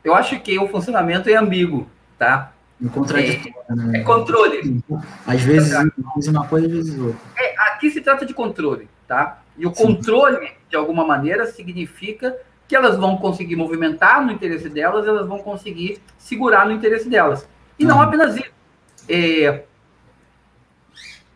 [0.03, 1.87] Eu acho que o funcionamento é ambíguo,
[2.19, 2.53] tá?
[2.81, 3.99] Um contraditório, é, né?
[4.01, 4.83] É controle.
[5.27, 5.75] Às vezes,
[6.17, 7.21] diz uma coisa, às vezes outra.
[7.39, 9.43] É, aqui se trata de controle, tá?
[9.57, 9.87] E o Sim.
[9.87, 15.39] controle, de alguma maneira, significa que elas vão conseguir movimentar no interesse delas, elas vão
[15.39, 17.47] conseguir segurar no interesse delas.
[17.79, 18.03] E não uhum.
[18.03, 18.53] apenas isso.
[19.09, 19.65] É,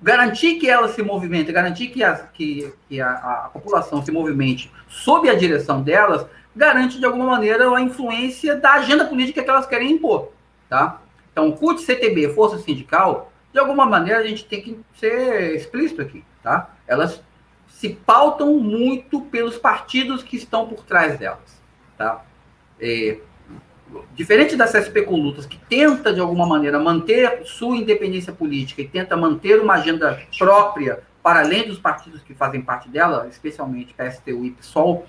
[0.01, 4.71] garantir que elas se movimentem, garantir que, as, que, que a, a, população se movimente
[4.89, 9.67] sob a direção delas, garante de alguma maneira a influência da agenda política que elas
[9.67, 10.33] querem impor.
[10.69, 11.01] Tá?
[11.33, 16.25] Então, CUT, CTB, Força Sindical, de alguma maneira a gente tem que ser explícito aqui.
[16.43, 16.71] Tá?
[16.87, 17.23] Elas
[17.69, 21.61] se pautam muito pelos partidos que estão por trás delas.
[21.97, 22.25] Tá?
[22.81, 23.19] É,
[24.15, 29.17] diferente da CSP Condutas, que tenta, de alguma maneira, manter sua independência política e tenta
[29.17, 34.51] manter uma agenda própria para além dos partidos que fazem parte dela, especialmente PSTU e
[34.51, 35.07] PSOL,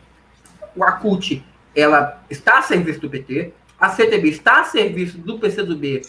[0.82, 1.44] a CUT
[1.76, 6.02] ela está a serviço do PT, a CTB está a serviço do PCdoB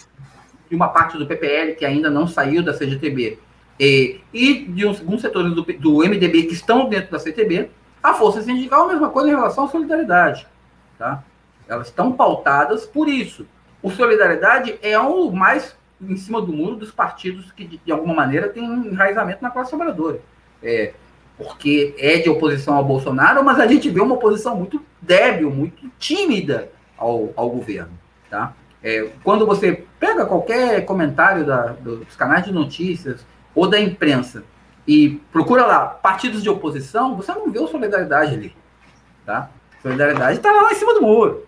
[0.68, 3.38] de uma parte do PPL que ainda não saiu da CGTB
[3.78, 7.70] e, e de alguns setores do, do MDB que estão dentro da CTB,
[8.02, 10.46] a força sindical a mesma coisa em relação à solidariedade.
[10.98, 11.24] Tá?
[11.70, 13.46] Elas estão pautadas por isso.
[13.80, 18.48] O Solidariedade é o mais em cima do muro dos partidos que, de, alguma maneira,
[18.48, 20.20] têm um enraizamento na classe trabalhadora.
[20.60, 20.94] É,
[21.38, 25.88] porque é de oposição ao Bolsonaro, mas a gente vê uma oposição muito débil, muito
[25.96, 27.92] tímida ao, ao governo.
[28.28, 28.52] Tá?
[28.82, 34.42] É, quando você pega qualquer comentário da, dos canais de notícias ou da imprensa
[34.88, 38.56] e procura lá partidos de oposição, você não vê o Solidariedade ali.
[39.24, 39.50] Tá?
[39.82, 41.46] Solidariedade está lá em cima do muro.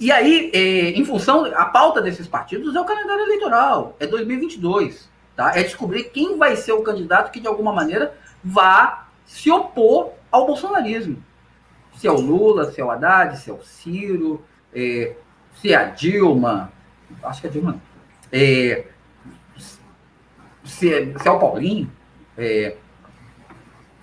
[0.00, 5.10] E aí, é, em função, a pauta desses partidos é o calendário eleitoral, é 2022,
[5.34, 5.52] tá?
[5.58, 10.46] É descobrir quem vai ser o candidato que, de alguma maneira, vá se opor ao
[10.46, 11.22] bolsonarismo.
[11.96, 15.16] Se é o Lula, se é o Haddad, se é o Ciro, é,
[15.60, 16.72] se é a Dilma,
[17.24, 17.82] acho que é a Dilma,
[18.30, 18.84] é,
[20.64, 21.90] se, é, se é o Paulinho,
[22.36, 22.76] é,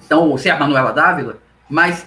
[0.05, 1.37] então, se é a Manuela Dávila,
[1.69, 2.05] mas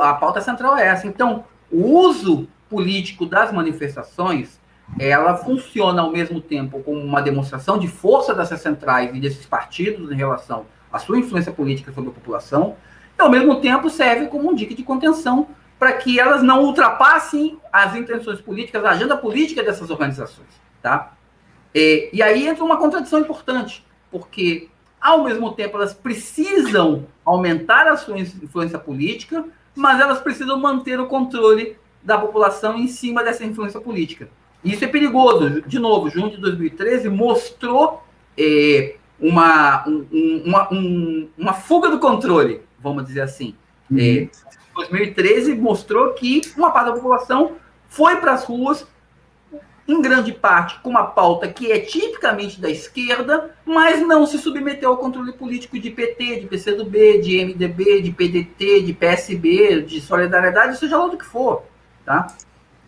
[0.00, 1.06] a pauta central é essa.
[1.06, 4.60] Então, o uso político das manifestações,
[4.98, 10.10] ela funciona ao mesmo tempo como uma demonstração de força dessas centrais e desses partidos
[10.10, 12.76] em relação à sua influência política sobre a população,
[13.18, 15.48] e ao mesmo tempo serve como um dique de contenção
[15.78, 20.48] para que elas não ultrapassem as intenções políticas, a agenda política dessas organizações,
[20.80, 21.12] tá?
[21.74, 24.68] E, e aí entra uma contradição importante, porque
[25.00, 31.06] ao mesmo tempo elas precisam aumentar a sua influência política, mas elas precisam manter o
[31.06, 31.76] controle
[32.06, 34.28] da população em cima dessa influência política.
[34.64, 35.60] Isso é perigoso.
[35.62, 38.02] De novo, junho de 2013 mostrou
[38.38, 43.56] é, uma, um, uma, um, uma fuga do controle, vamos dizer assim.
[43.90, 43.98] Uhum.
[43.98, 44.28] É,
[44.76, 47.56] 2013 mostrou que uma parte da população
[47.88, 48.86] foi para as ruas,
[49.88, 54.90] em grande parte com uma pauta que é tipicamente da esquerda, mas não se submeteu
[54.90, 60.78] ao controle político de PT, de PCdoB, de MDB, de PDT, de PSB, de Solidariedade,
[60.78, 61.62] seja lá do que for.
[62.06, 62.28] Tá?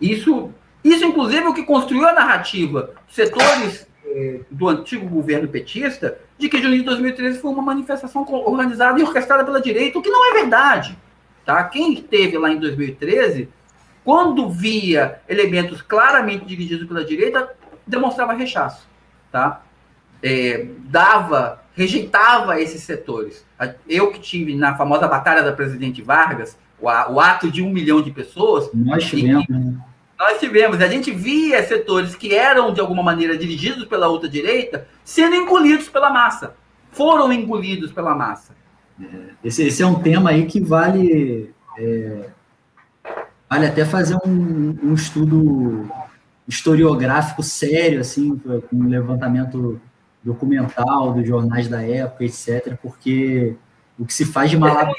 [0.01, 0.51] Isso,
[0.83, 2.95] isso, inclusive, é o que construiu a narrativa.
[3.09, 8.99] Setores eh, do antigo governo petista de que junho de 2013 foi uma manifestação organizada
[9.01, 10.97] e orquestrada pela direita, o que não é verdade.
[11.45, 11.65] Tá?
[11.65, 13.49] Quem esteve lá em 2013,
[14.05, 17.53] quando via elementos claramente dirigidos pela direita,
[17.85, 18.87] demonstrava rechaço.
[19.33, 19.63] Tá?
[20.23, 23.45] É, dava, rejeitava esses setores.
[23.89, 28.03] Eu que tive na famosa Batalha da Presidente Vargas, o, o ato de um milhão
[28.03, 28.71] de pessoas.
[28.73, 29.47] Nós tivemos.
[29.49, 29.75] Né?
[30.19, 30.81] Nós tivemos.
[30.81, 35.89] A gente via setores que eram, de alguma maneira, dirigidos pela outra direita sendo engolidos
[35.89, 36.55] pela massa.
[36.91, 38.53] Foram engolidos pela massa.
[39.01, 39.07] É,
[39.45, 41.53] esse, esse é um tema aí que vale.
[41.79, 42.29] É,
[43.49, 45.89] vale até fazer um, um estudo
[46.47, 49.81] historiográfico sério, assim, com um levantamento
[50.23, 53.55] documental dos jornais da época, etc., porque
[53.99, 54.95] o que se faz de malabar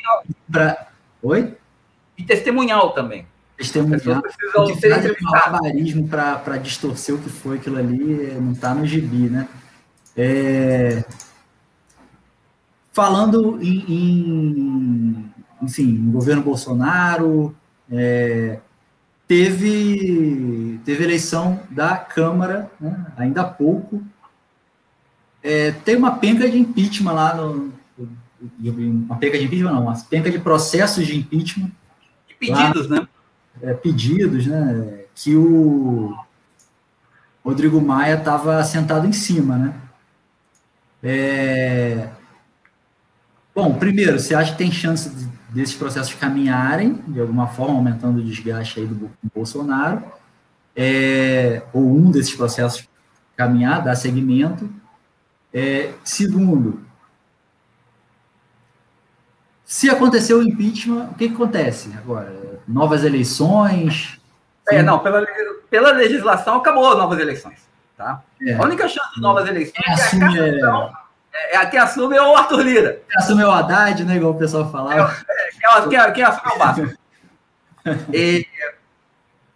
[0.51, 0.87] para.
[1.21, 1.55] Oi?
[2.19, 3.25] E testemunhal também.
[3.57, 4.21] Testemunhal.
[4.55, 9.29] O que faz malabarismo para distorcer o que foi aquilo ali não está no gibi,
[9.29, 9.47] né?
[10.15, 11.03] É...
[12.91, 17.55] Falando em, em, enfim, no governo Bolsonaro,
[17.89, 18.59] é...
[19.25, 23.05] teve, teve eleição da Câmara, né?
[23.15, 24.03] ainda há pouco.
[25.41, 27.71] É, tem uma penca de impeachment lá no.
[28.61, 31.71] Uma penca de impeachment, não, uma penca de processos de impeachment
[32.39, 33.07] Pedidos, lá, né?
[33.61, 34.99] É, pedidos, né?
[35.13, 36.17] Que o
[37.43, 39.73] Rodrigo Maia estava sentado em cima, né?
[41.03, 42.09] É...
[43.53, 48.19] Bom, primeiro, você acha que tem chance de, desses processos caminharem, de alguma forma, aumentando
[48.19, 50.03] o desgaste aí do, Bolsonaro,
[50.75, 51.63] é...
[51.73, 52.87] ou um desses processos
[53.35, 54.69] caminhar, dar seguimento.
[55.53, 55.93] É...
[56.03, 56.81] Segundo,
[59.69, 62.59] se acontecer o impeachment, o que, que acontece agora?
[62.67, 64.19] Novas eleições?
[64.67, 65.23] É, não, pela,
[65.69, 67.59] pela legislação acabou novas eleições.
[67.95, 68.23] Tá?
[68.41, 68.55] É.
[68.55, 70.59] A única chance de novas eleições quem é assume, é,
[71.33, 73.01] é, é, quem assume é o Arthur Lira.
[73.07, 74.15] Quem assume é o Haddad, né?
[74.15, 75.15] Igual o pessoal falava.
[75.29, 76.97] É, quem, quem, quem assume é o Vasco.
[78.11, 78.47] e,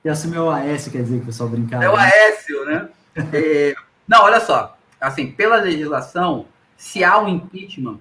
[0.04, 1.86] quem assume é o Aécio, quer dizer que o pessoal brincava.
[1.86, 2.88] É o Aécio, né?
[3.34, 3.76] e,
[4.08, 4.78] não, olha só.
[5.02, 6.46] Assim, pela legislação,
[6.78, 7.98] se há um impeachment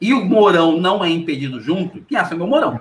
[0.00, 2.80] e o Mourão não é impedido junto, quem assume é o Mourão.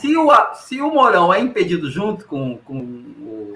[0.00, 3.54] Se o, se o Mourão é impedido junto com, com, o,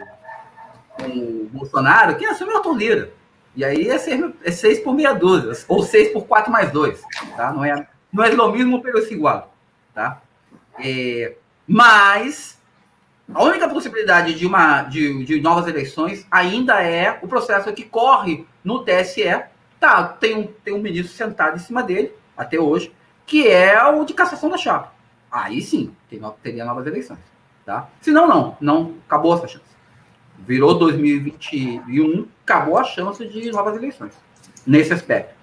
[0.96, 3.08] com o Bolsonaro, quem assume é o Arthur.
[3.56, 7.02] E aí é 6, é seis por meia dúzia, ou 6 por 4 mais 2.
[7.36, 7.52] Tá?
[7.52, 9.54] Não, é, não é o mesmo, pero é igual.
[9.94, 10.20] Tá?
[10.78, 11.34] É,
[11.66, 12.58] mas
[13.34, 18.46] a única possibilidade de, uma, de, de novas eleições ainda é o processo que corre
[18.62, 19.42] no TSE.
[19.80, 22.94] Tá, tem um, tem um ministro sentado em cima dele, até hoje,
[23.26, 24.92] que é o de cassação da chapa.
[25.30, 25.94] Aí sim,
[26.42, 27.18] teria novas eleições.
[27.66, 27.88] Tá?
[28.00, 29.66] Se não, não, não, acabou essa chance.
[30.38, 34.12] Virou 2021, acabou a chance de novas eleições,
[34.66, 35.34] nesse aspecto.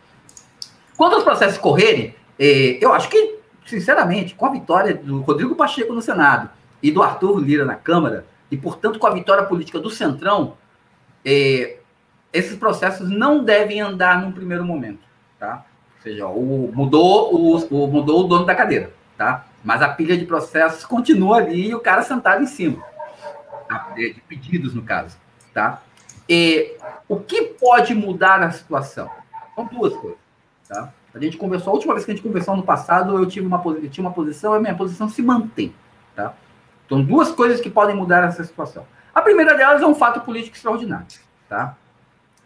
[0.97, 5.93] Quando os processos correrem, eh, eu acho que, sinceramente, com a vitória do Rodrigo Pacheco
[5.93, 6.49] no Senado
[6.81, 10.57] e do Arthur Lira na Câmara, e, portanto, com a vitória política do Centrão,
[11.23, 11.77] eh,
[12.31, 15.03] esses processos não devem andar num primeiro momento.
[15.37, 15.65] Tá?
[16.06, 18.93] Seja, o, mudou, o, o, mudou o dono da cadeira.
[19.18, 19.47] Tá?
[19.64, 22.84] Mas a pilha de processos continua ali e o cara sentado em cima.
[23.95, 25.18] De pedidos, no caso.
[25.51, 25.82] Tá?
[26.30, 26.78] E
[27.10, 29.10] o que pode mudar a situação?
[29.56, 30.20] São duas coisas.
[30.70, 30.93] Tá?
[31.12, 33.60] A gente conversou, a última vez que a gente conversou no passado, eu tive uma,
[33.66, 35.74] eu tinha uma posição e a minha posição se mantém.
[36.16, 36.36] Tá?
[36.86, 38.86] Então, duas coisas que podem mudar essa situação.
[39.12, 41.08] A primeira delas é um fato político extraordinário.
[41.49, 41.76] Tá?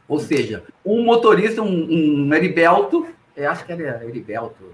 [0.08, 2.26] Ou seja, um motorista, um, um
[3.46, 4.74] acho que era Heriberto,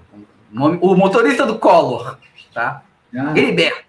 [0.54, 2.18] o motorista do Collor,
[2.54, 2.84] tá?
[3.16, 3.38] Ah.
[3.38, 3.86] Heriberto,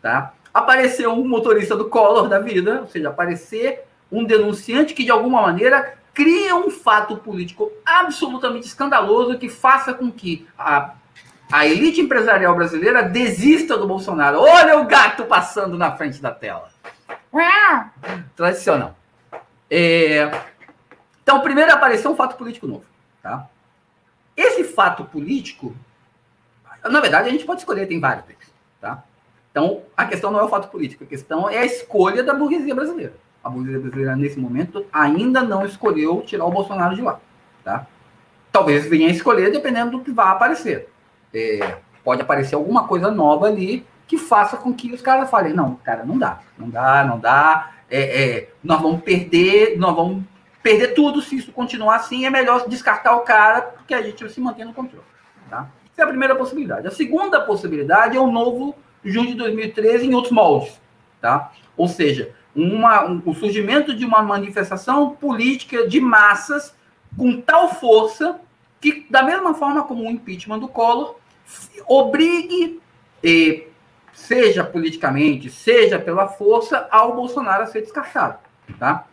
[0.00, 0.32] tá?
[0.52, 5.42] Apareceu um motorista do Collor da vida, ou seja, aparecer um denunciante que de alguma
[5.42, 10.94] maneira cria um fato político absolutamente escandaloso que faça com que a,
[11.52, 14.40] a elite empresarial brasileira desista do Bolsonaro.
[14.40, 16.70] Olha o gato passando na frente da tela.
[18.34, 18.96] Tradicional.
[19.70, 20.30] É...
[21.22, 22.84] Então, primeiro apareceu um fato político novo.
[23.22, 23.46] Tá?
[24.36, 25.74] Esse fato político
[26.88, 28.24] na verdade, a gente pode escolher, tem vários.
[28.80, 29.02] Tá?
[29.50, 32.74] Então, a questão não é o fato político, a questão é a escolha da burguesia
[32.74, 33.14] brasileira.
[33.42, 37.20] A burguesia brasileira, nesse momento, ainda não escolheu tirar o Bolsonaro de lá.
[37.64, 37.86] Tá?
[38.52, 40.88] Talvez venha a escolher, dependendo do que vai aparecer.
[41.32, 45.74] É, pode aparecer alguma coisa nova ali que faça com que os caras falem: não,
[45.76, 47.72] cara, não dá, não dá, não dá.
[47.90, 50.22] É, é, nós vamos perder, nós vamos
[50.66, 52.26] perder tudo se isso continuar assim.
[52.26, 55.06] É melhor descartar o cara, porque a gente se mantém no controle.
[55.48, 55.68] Tá?
[55.92, 56.88] Essa é a primeira possibilidade.
[56.88, 60.80] A segunda possibilidade é o novo junho de 2013 em outros moldes,
[61.20, 61.52] tá?
[61.76, 66.74] Ou seja, uma, um, o surgimento de uma manifestação política de massas
[67.16, 68.40] com tal força
[68.80, 71.14] que, da mesma forma como o impeachment do Collor,
[71.86, 72.80] obrigue,
[73.22, 73.68] eh,
[74.12, 78.38] seja politicamente, seja pela força, ao Bolsonaro a ser descartado.
[78.80, 79.06] Tá?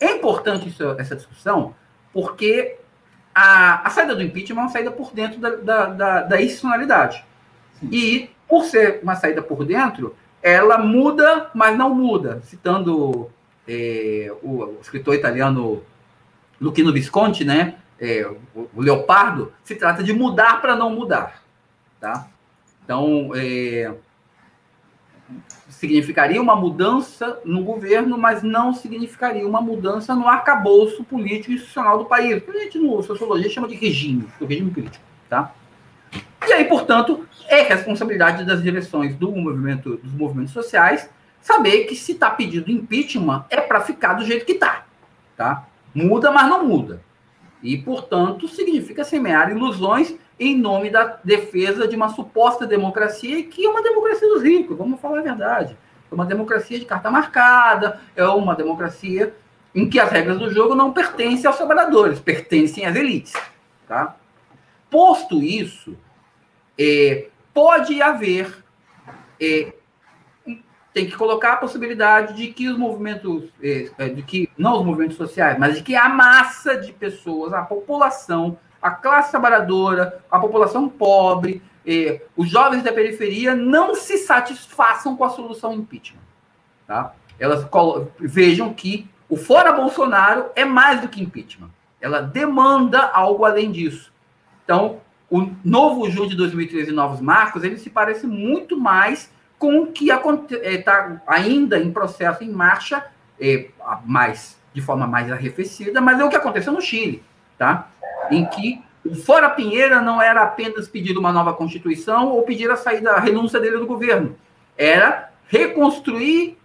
[0.00, 1.74] É importante isso, essa discussão,
[2.12, 2.76] porque
[3.34, 7.24] a, a saída do impeachment é uma saída por dentro da, da, da, da institucionalidade.
[7.90, 12.40] E, por ser uma saída por dentro, ela muda, mas não muda.
[12.42, 13.30] Citando
[13.66, 15.82] é, o, escritor italiano
[16.60, 17.74] Luchino Visconti, né?
[17.98, 21.42] É, o, o, Leopardo, se trata de mudar para não mudar.
[22.00, 22.28] Tá?
[22.84, 23.92] Então, é,
[25.68, 31.98] significaria uma mudança no governo, mas não significaria uma mudança no arcabouço político e institucional
[31.98, 32.42] do país.
[32.48, 35.04] A gente, no sociologia, chama de regime, do regime político.
[35.28, 35.52] Tá?
[36.46, 41.08] E aí, portanto, é responsabilidade das direções do movimento, dos movimentos sociais
[41.40, 44.84] saber que se está pedindo impeachment é para ficar do jeito que está.
[45.36, 45.66] Tá?
[45.94, 47.00] Muda, mas não muda.
[47.62, 53.68] E, portanto, significa semear ilusões em nome da defesa de uma suposta democracia que é
[53.68, 55.76] uma democracia dos ricos, vamos falar a verdade.
[56.10, 59.34] É uma democracia de carta marcada, é uma democracia
[59.74, 63.32] em que as regras do jogo não pertencem aos trabalhadores, pertencem às elites.
[63.86, 64.16] Tá?
[64.90, 65.96] Posto isso,
[66.78, 68.64] é, pode haver,
[69.40, 69.72] é,
[70.94, 74.84] tem que colocar a possibilidade de que os movimentos, é, é de que não os
[74.84, 80.38] movimentos sociais, mas de que a massa de pessoas, a população a classe trabalhadora, a
[80.38, 86.22] população pobre, eh, os jovens da periferia não se satisfaçam com a solução impeachment.
[86.86, 87.12] Tá?
[87.36, 87.66] Elas
[88.20, 91.70] vejam que o fora Bolsonaro é mais do que impeachment.
[92.00, 94.12] Ela demanda algo além disso.
[94.64, 99.86] Então, o novo junho de 2013 Novos Marcos, ele se parece muito mais com o
[99.88, 103.04] que está eh, ainda em processo, em marcha,
[103.40, 103.68] é,
[104.04, 107.24] mais, de forma mais arrefecida, mas é o que aconteceu no Chile.
[107.58, 107.88] Tá?
[108.30, 112.76] em que o Fora Pinheira não era apenas pedir uma nova Constituição ou pedir a
[112.76, 114.36] saída, a renúncia dele do governo.
[114.76, 116.58] Era reconstruir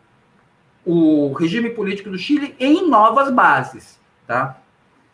[0.86, 4.58] o regime político do Chile em novas bases, tá?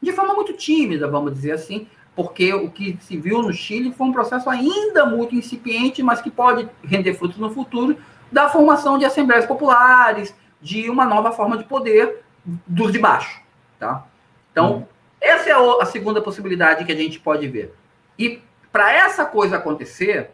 [0.01, 4.07] De forma muito tímida, vamos dizer assim, porque o que se viu no Chile foi
[4.07, 7.97] um processo ainda muito incipiente, mas que pode render frutos no futuro,
[8.31, 12.23] da formação de assembleias populares, de uma nova forma de poder
[12.65, 13.41] dos de baixo.
[13.77, 14.05] Tá?
[14.51, 14.87] Então.
[15.19, 17.73] Essa é a segunda possibilidade que a gente pode ver.
[18.17, 18.41] E
[18.71, 20.31] para essa coisa acontecer,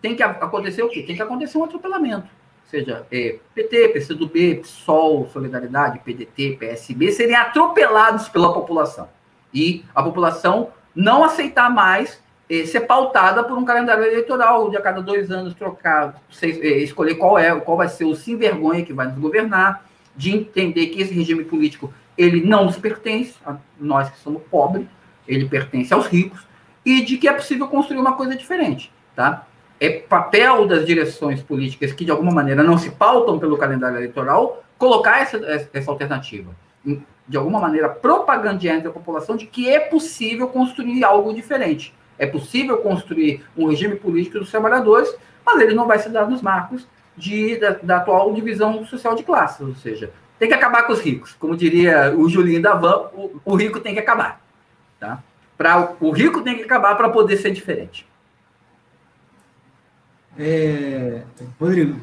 [0.00, 1.02] tem que acontecer o quê?
[1.02, 2.26] Tem que acontecer um atropelamento.
[2.26, 9.08] Ou seja, é, PT, PCdoB, PSOL, Solidariedade, PDT, PSB serem atropelados pela população.
[9.52, 12.20] E a população não aceitar mais
[12.50, 16.46] é, ser pautada por um calendário eleitoral de a cada dois anos trocar, é,
[16.78, 20.88] escolher qual é, qual vai ser o sem vergonha que vai nos governar, de entender
[20.88, 24.86] que esse regime político ele não nos pertence, a nós que somos pobres,
[25.26, 26.46] ele pertence aos ricos,
[26.84, 29.46] e de que é possível construir uma coisa diferente, tá?
[29.80, 34.62] É papel das direções políticas que de alguma maneira não se pautam pelo calendário eleitoral
[34.78, 35.38] colocar essa,
[35.72, 36.54] essa alternativa,
[37.26, 41.94] de alguma maneira propagandear entre a população de que é possível construir algo diferente.
[42.18, 46.42] É possível construir um regime político dos trabalhadores, mas ele não vai se dar nos
[46.42, 46.86] marcos
[47.16, 51.00] de, da, da, atual divisão social de classes, ou seja, tem que acabar com os
[51.00, 51.32] ricos.
[51.38, 54.40] Como diria o Julinho da Van, o, o rico tem que acabar.
[54.98, 55.22] Tá?
[55.56, 58.06] Pra, o rico tem que acabar para poder ser diferente.
[60.36, 61.22] É,
[61.60, 62.00] Rodrigo,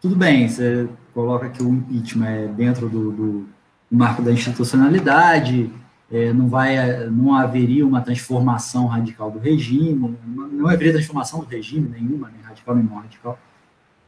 [0.00, 3.48] tudo bem, você coloca que o impeachment é dentro do, do
[3.90, 5.72] marco da institucionalidade,
[6.10, 11.88] é, não vai, não haveria uma transformação radical do regime, não haveria transformação do regime
[11.88, 13.38] nenhuma, nem radical nem não radical.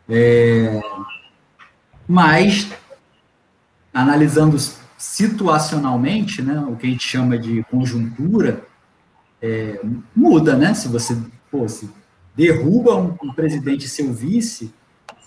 [0.07, 0.83] É,
[2.07, 2.71] mas,
[3.95, 4.57] analisando
[4.99, 8.65] situacionalmente, né, o que a gente chama de conjuntura,
[9.41, 9.81] é,
[10.17, 10.73] muda, né?
[10.73, 11.17] Se você
[11.51, 11.91] pô, se
[12.35, 14.75] derruba um, um, presidente seu vice,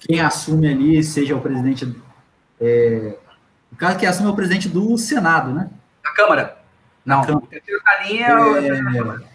[0.02, 1.96] quem assume ali, seja o presidente.
[2.60, 3.16] É,
[3.72, 5.70] o cara que assume é o presidente do Senado, né?
[6.04, 6.58] Da Câmara.
[7.06, 9.26] Não, então, o terceiro carinha é,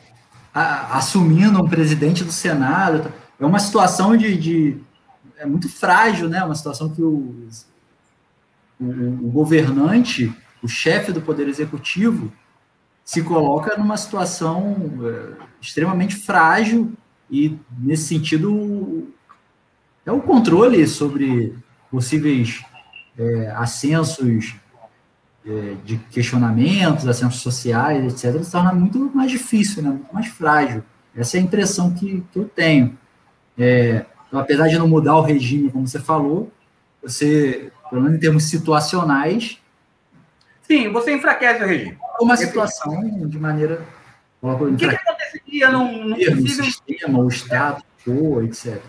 [0.53, 3.13] a, assumindo um presidente do Senado.
[3.39, 4.79] É uma situação de, de,
[5.39, 6.43] é muito frágil, né?
[6.43, 7.49] Uma situação que o,
[8.83, 12.33] o, o governante, o chefe do poder executivo,
[13.05, 16.93] se coloca numa situação é, extremamente frágil
[17.31, 19.09] e nesse sentido
[20.05, 21.55] é o controle sobre
[21.91, 22.65] possíveis
[23.19, 24.55] é, ascensos
[25.45, 29.91] é, de questionamentos, assuntos sociais, etc., se torna muito mais difícil, né?
[29.91, 30.83] muito mais frágil.
[31.15, 32.97] Essa é a impressão que, que eu tenho.
[33.59, 36.51] É, então, apesar de não mudar o regime, como você falou,
[37.03, 39.59] você, pelo menos em termos situacionais.
[40.63, 41.99] Sim, você enfraquece o regime.
[42.19, 43.87] Uma situação de maneira.
[44.41, 46.65] O que, que aconteceria num, num possível.
[46.65, 47.85] sistema, o Estado,
[48.45, 48.81] etc.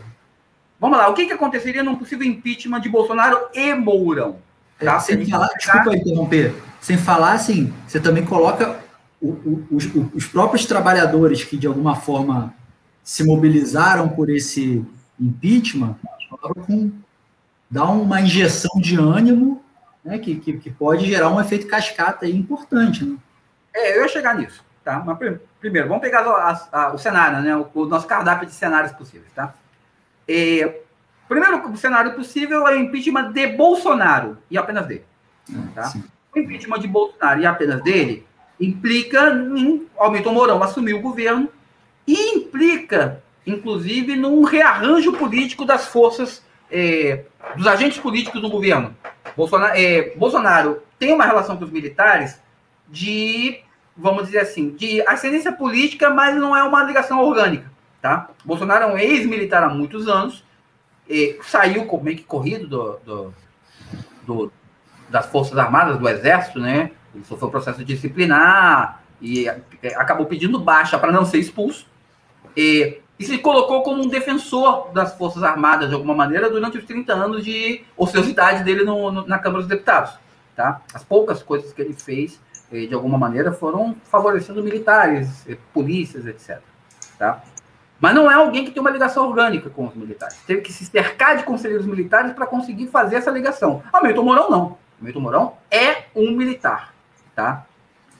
[0.79, 4.37] Vamos lá, o que, que aconteceria num possível impeachment de Bolsonaro e Mourão?
[4.79, 4.97] Tá?
[5.01, 8.79] Sem falar, desculpa interromper, sem falar assim, você também coloca
[9.21, 12.53] o, o, os, os próprios trabalhadores que de alguma forma
[13.03, 14.83] se mobilizaram por esse
[15.19, 15.97] impeachment,
[16.65, 16.91] com
[17.69, 19.63] dá uma injeção de ânimo
[20.03, 23.05] né, que, que, que, pode gerar um efeito cascata importante.
[23.05, 23.17] Né?
[23.73, 24.63] É, eu ia chegar nisso.
[24.83, 25.01] Tá?
[25.05, 25.17] Mas,
[25.59, 29.31] primeiro, vamos pegar a, a, o cenário, né, o, o, nosso cardápio de cenários possíveis.
[29.33, 29.53] Tá?
[30.27, 30.81] É,
[31.27, 35.05] Primeiro cenário possível é o impeachment de Bolsonaro e apenas dele.
[35.73, 35.91] Tá?
[36.35, 38.25] O impeachment de Bolsonaro e apenas dele
[38.59, 41.49] implica em Hamilton Mourão assumir o governo
[42.05, 46.43] e implica, inclusive, num rearranjo político das forças,
[46.73, 48.95] é, dos agentes políticos do governo.
[49.37, 52.41] Bolsonaro, é, Bolsonaro tem uma relação com os militares
[52.89, 53.59] de,
[53.95, 57.71] vamos dizer assim, de ascendência política, mas não é uma ligação orgânica.
[58.01, 58.29] Tá?
[58.43, 60.43] Bolsonaro é um ex-militar há muitos anos
[61.07, 63.33] e saiu meio que corrido do, do,
[64.25, 64.51] do,
[65.09, 66.91] das Forças Armadas, do Exército, né?
[67.13, 71.85] Ele sofreu processo disciplinar e é, acabou pedindo baixa para não ser expulso.
[72.57, 76.85] E, e, se colocou como um defensor das Forças Armadas, de alguma maneira, durante os
[76.85, 80.13] 30 anos de ociosidade dele no, no, na Câmara dos Deputados.
[80.55, 80.81] Tá?
[80.93, 82.39] As poucas coisas que ele fez,
[82.71, 86.59] eh, de alguma maneira, foram favorecendo militares, eh, polícias, etc.
[87.17, 87.41] Tá?
[87.99, 90.37] Mas não é alguém que tem uma ligação orgânica com os militares.
[90.45, 93.81] Teve que se cercar de conselheiros militares para conseguir fazer essa ligação.
[93.93, 94.77] Hamilton Mourão não.
[94.99, 96.93] Hamilton Mourão é um militar.
[97.33, 97.65] Tá?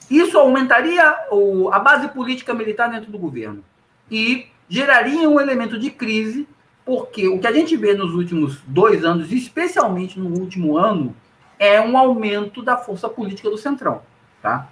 [0.09, 3.63] Isso aumentaria o, a base política militar dentro do governo.
[4.09, 6.47] E geraria um elemento de crise,
[6.85, 11.15] porque o que a gente vê nos últimos dois anos, especialmente no último ano,
[11.59, 14.01] é um aumento da força política do Centrão.
[14.41, 14.67] Tá?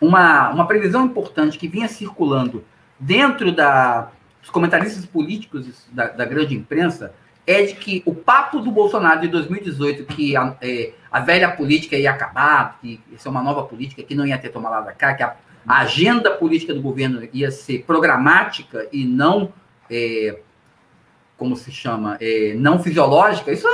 [0.00, 2.64] Uma, uma previsão importante que vinha circulando
[2.98, 4.10] dentro da,
[4.42, 7.14] os comentaristas políticos da, da, grande imprensa
[7.46, 11.96] é de que o papo do Bolsonaro de 2018, que a, é, a velha política
[11.96, 14.92] ia acabar, que isso é uma nova política, que não ia ter tomar lá da
[14.92, 15.36] cá, que a,
[15.66, 19.52] a agenda política do governo ia ser programática e não,
[19.90, 20.38] é,
[21.36, 23.66] como se chama, é, não fisiológica, isso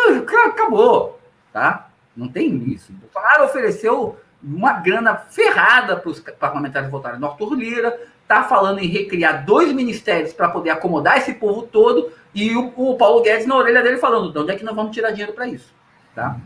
[0.47, 1.21] acabou,
[1.53, 1.91] tá?
[2.17, 2.93] Não tem isso.
[2.93, 8.87] Bolsonaro ofereceu uma grana ferrada para os parlamentares votarem no Arthur Lira, está falando em
[8.87, 13.57] recriar dois ministérios para poder acomodar esse povo todo, e o, o, Paulo Guedes na
[13.57, 15.75] orelha dele falando, de onde é que nós vamos tirar dinheiro para isso?
[16.15, 16.37] Tá?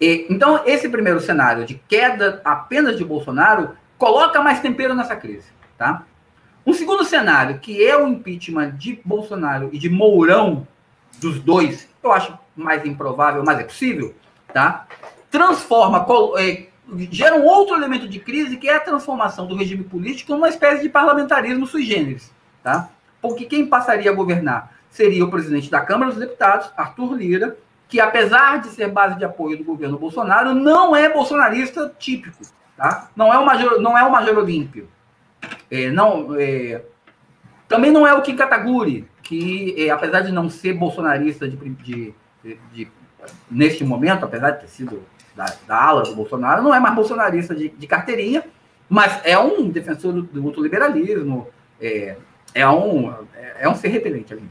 [0.00, 5.48] E, então, esse primeiro cenário de queda apenas de Bolsonaro coloca mais tempero nessa crise.
[5.76, 6.04] Tá?
[6.64, 10.66] Um segundo cenário, que é o impeachment de Bolsonaro e de Mourão,
[11.18, 14.14] dos dois, eu acho mais improvável, mas é possível,
[14.52, 14.86] tá?
[15.30, 16.06] transforma,
[16.38, 16.66] é,
[17.10, 20.82] gera um outro elemento de crise, que é a transformação do regime político numa espécie
[20.82, 22.32] de parlamentarismo sui generis.
[22.62, 22.88] Tá?
[23.20, 27.56] Porque quem passaria a governar seria o presidente da Câmara dos Deputados, Arthur Lira,
[27.88, 32.42] que apesar de ser base de apoio do governo Bolsonaro, não é bolsonarista típico.
[32.78, 33.10] Tá?
[33.16, 34.88] Não, é o major, não é o Major Olímpio.
[35.68, 36.80] É, não, é,
[37.66, 42.14] também não é o Kim Kataguri, que é, apesar de não ser bolsonarista de, de,
[42.44, 42.88] de, de,
[43.50, 45.02] neste momento, apesar de ter sido
[45.34, 48.44] da, da ala do Bolsonaro, não é mais bolsonarista de, carteirinha,
[48.88, 51.48] mas é um defensor do, do ultraliberalismo,
[51.80, 52.16] é,
[52.54, 53.12] é, um,
[53.58, 54.48] é um ser repelente ali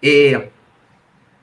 [0.00, 0.48] É,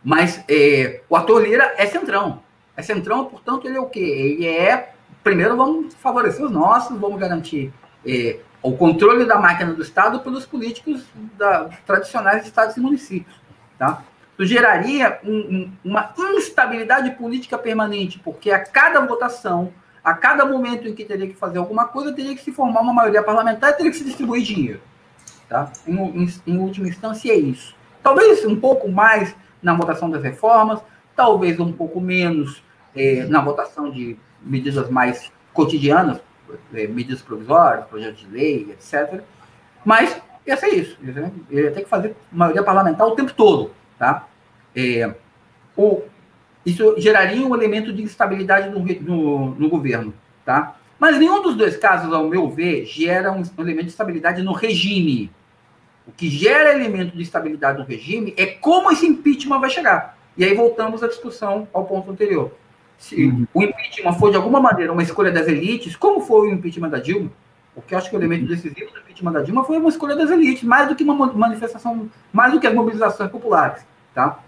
[0.01, 2.41] mas é, o ator Lira é centrão.
[2.77, 3.99] É centrão, portanto, ele é o quê?
[3.99, 4.94] Ele é.
[5.25, 7.73] Primeiro, vamos favorecer os nossos, vamos garantir
[8.05, 11.03] é, o controle da máquina do Estado pelos políticos
[11.35, 13.35] da, tradicionais estados e municípios.
[13.75, 14.03] Tá?
[14.37, 19.73] Isso geraria um, um, uma instabilidade política permanente, porque a cada votação,
[20.03, 22.93] a cada momento em que teria que fazer alguma coisa, teria que se formar uma
[22.93, 24.81] maioria parlamentar e teria que se distribuir dinheiro.
[25.49, 25.71] Tá?
[25.87, 27.75] Em, em, em última instância, é isso.
[28.03, 30.81] Talvez um pouco mais na votação das reformas,
[31.15, 32.63] talvez um pouco menos
[32.95, 36.19] é, na votação de medidas mais cotidianas,
[36.73, 39.21] é, medidas provisórias, projetos de lei, etc.
[39.83, 40.97] Mas ia ser isso.
[41.49, 43.71] Ia ter que fazer maioria parlamentar o tempo todo.
[43.97, 44.27] Tá?
[44.75, 45.13] É,
[45.75, 46.01] o,
[46.65, 50.13] isso geraria um elemento de instabilidade no, no, no, governo.
[50.45, 50.75] Tá?
[50.99, 54.53] Mas nenhum dos dois casos, ao meu ver, gera um, um elemento de estabilidade no
[54.53, 55.31] regime.
[56.07, 60.17] O que gera elemento de estabilidade no regime é como esse impeachment vai chegar.
[60.37, 62.51] E aí voltamos à discussão ao ponto anterior.
[62.97, 63.45] Se uhum.
[63.53, 66.99] o impeachment for de alguma maneira uma escolha das elites, como foi o impeachment da
[66.99, 67.31] Dilma?
[67.73, 70.29] Porque eu acho que o elemento decisivo do impeachment da Dilma foi uma escolha das
[70.29, 73.85] elites, mais do que uma manifestação, mais do que as mobilizações populares.
[74.13, 74.39] Tá?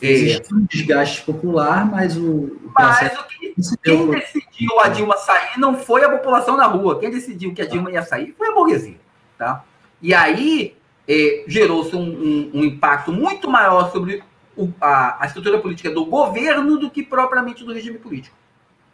[0.00, 2.58] Existe um desgaste popular, mas o.
[2.74, 6.98] Mas o que, quem decidiu a Dilma sair não foi a população na rua.
[7.00, 8.96] Quem decidiu que a Dilma ia sair foi a burguesia.
[9.38, 9.64] Tá?
[10.02, 10.76] E aí
[11.08, 14.22] é, gerou-se um, um, um, impacto muito maior sobre
[14.56, 18.36] o, a, a estrutura política do governo do que propriamente do regime político.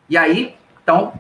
[0.08, 1.18] E aí, então,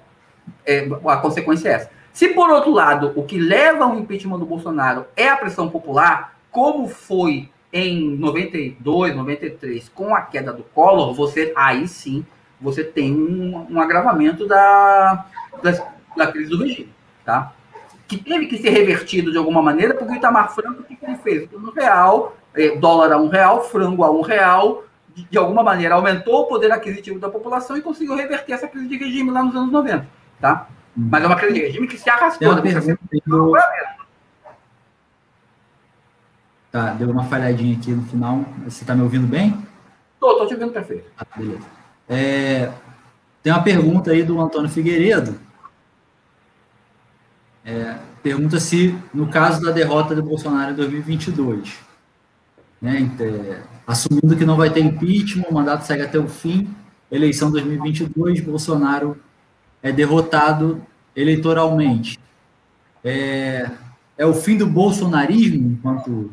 [0.66, 1.90] é, a consequência é essa.
[2.12, 6.36] Se, por outro lado, o que leva ao impeachment do Bolsonaro é a pressão popular,
[6.50, 12.24] como foi em 92, 93, com a queda do Collor, você aí sim
[12.60, 15.26] você tem um, um agravamento da,
[15.62, 16.92] da, da, crise do regime,
[17.24, 17.52] tá?
[18.12, 21.16] Que teve que ser revertido de alguma maneira, porque o Itamar Franco, o que ele
[21.16, 21.50] fez?
[21.50, 24.84] No real, é, dólar a um real, frango a um real,
[25.14, 28.86] de, de, alguma maneira aumentou o poder aquisitivo da população e conseguiu reverter essa crise
[28.86, 30.06] de regime lá nos anos 90,
[30.38, 30.68] tá?
[30.94, 32.54] Mas é uma crise de regime que se arrastou.
[32.54, 33.52] Do...
[36.70, 38.44] Tá, deu uma falhadinha aqui no final.
[38.64, 39.56] Você está me ouvindo bem?
[40.20, 41.10] Tô, tô te ouvindo perfeito.
[41.16, 41.66] Ah, beleza.
[42.06, 42.70] É,
[43.42, 45.40] tem uma pergunta aí do Antônio Figueiredo.
[47.64, 51.78] É, pergunta se, no caso da derrota do Bolsonaro em 2022,
[52.80, 56.74] né, é, assumindo que não vai ter impeachment, o mandato segue até o fim,
[57.10, 59.16] eleição 2022, Bolsonaro
[59.82, 60.82] é derrotado
[61.14, 62.18] eleitoralmente.
[63.04, 63.70] É,
[64.16, 66.32] é o fim do bolsonarismo enquanto.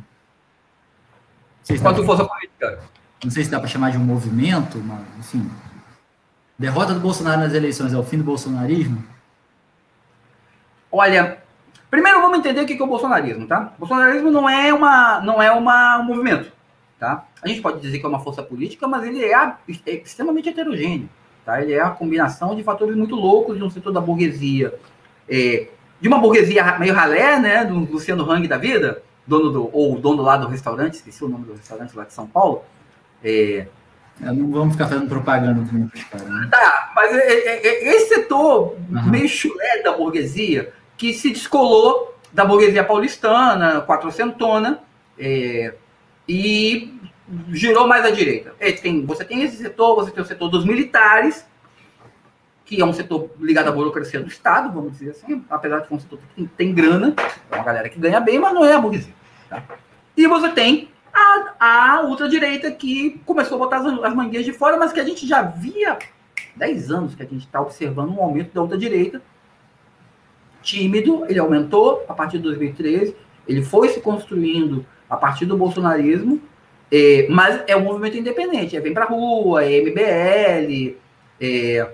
[1.70, 2.80] Enquanto força política.
[3.24, 5.50] Não sei se dá para chamar de um movimento, mas, enfim.
[6.58, 9.04] Derrota do Bolsonaro nas eleições é o fim do bolsonarismo?
[10.92, 11.38] Olha,
[11.90, 13.74] primeiro vamos entender o que é o bolsonarismo, tá?
[13.78, 16.52] O bolsonarismo não é, uma, não é uma, um movimento,
[17.00, 17.26] tá?
[17.42, 21.10] A gente pode dizer que é uma força política, mas ele é, é extremamente heterogêneo.
[21.46, 21.62] Tá?
[21.62, 24.74] Ele é a combinação de fatores muito loucos de um setor da burguesia,
[25.28, 25.68] é,
[26.00, 30.22] de uma burguesia meio ralé, né, do Luciano Hang da vida, dono do, ou dono
[30.22, 32.64] lá do restaurante, esqueci o nome do restaurante lá de São Paulo.
[33.24, 33.68] É,
[34.22, 36.28] é não vamos ficar fazendo propaganda também para os caras.
[36.28, 36.48] Né?
[36.52, 39.10] Tá, mas é, é, esse setor uhum.
[39.10, 44.84] meio chulé da burguesia, que se descolou da burguesia paulistana, quatrocentona,
[45.18, 45.74] é,
[46.28, 46.94] e
[47.52, 48.54] girou mais à direita.
[48.60, 51.48] É, tem, você tem esse setor, você tem o setor dos militares,
[52.66, 55.94] que é um setor ligado à burocracia do Estado, vamos dizer assim, apesar de ser
[55.94, 57.16] um setor que tem grana,
[57.50, 59.14] é uma galera que ganha bem, mas não é a burguesia.
[59.50, 59.64] Tá?
[60.18, 64.92] E você tem a, a ultradireita que começou a botar as, as de fora, mas
[64.92, 65.98] que a gente já via
[66.58, 69.22] 10 anos que a gente está observando um aumento da ultradireita.
[70.62, 73.16] Tímido, ele aumentou a partir de 2013,
[73.48, 76.42] ele foi se construindo a partir do bolsonarismo,
[76.92, 80.98] é, mas é um movimento independente, é Vem Pra Rua, é MBL,
[81.40, 81.90] é,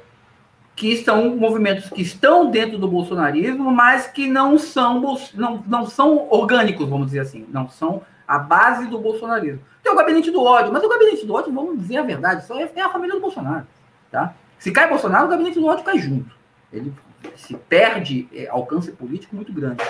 [0.75, 5.01] que são movimentos que estão dentro do bolsonarismo, mas que não são,
[5.33, 9.61] não, não são orgânicos, vamos dizer assim, não são a base do bolsonarismo.
[9.81, 12.59] Tem o gabinete do ódio, mas o gabinete do ódio, vamos dizer a verdade, só
[12.59, 13.65] é, é a família do Bolsonaro.
[14.11, 14.33] Tá?
[14.57, 16.35] Se cai Bolsonaro, o gabinete do ódio cai junto.
[16.73, 16.91] Ele
[17.35, 19.83] se perde é, alcance político muito grande.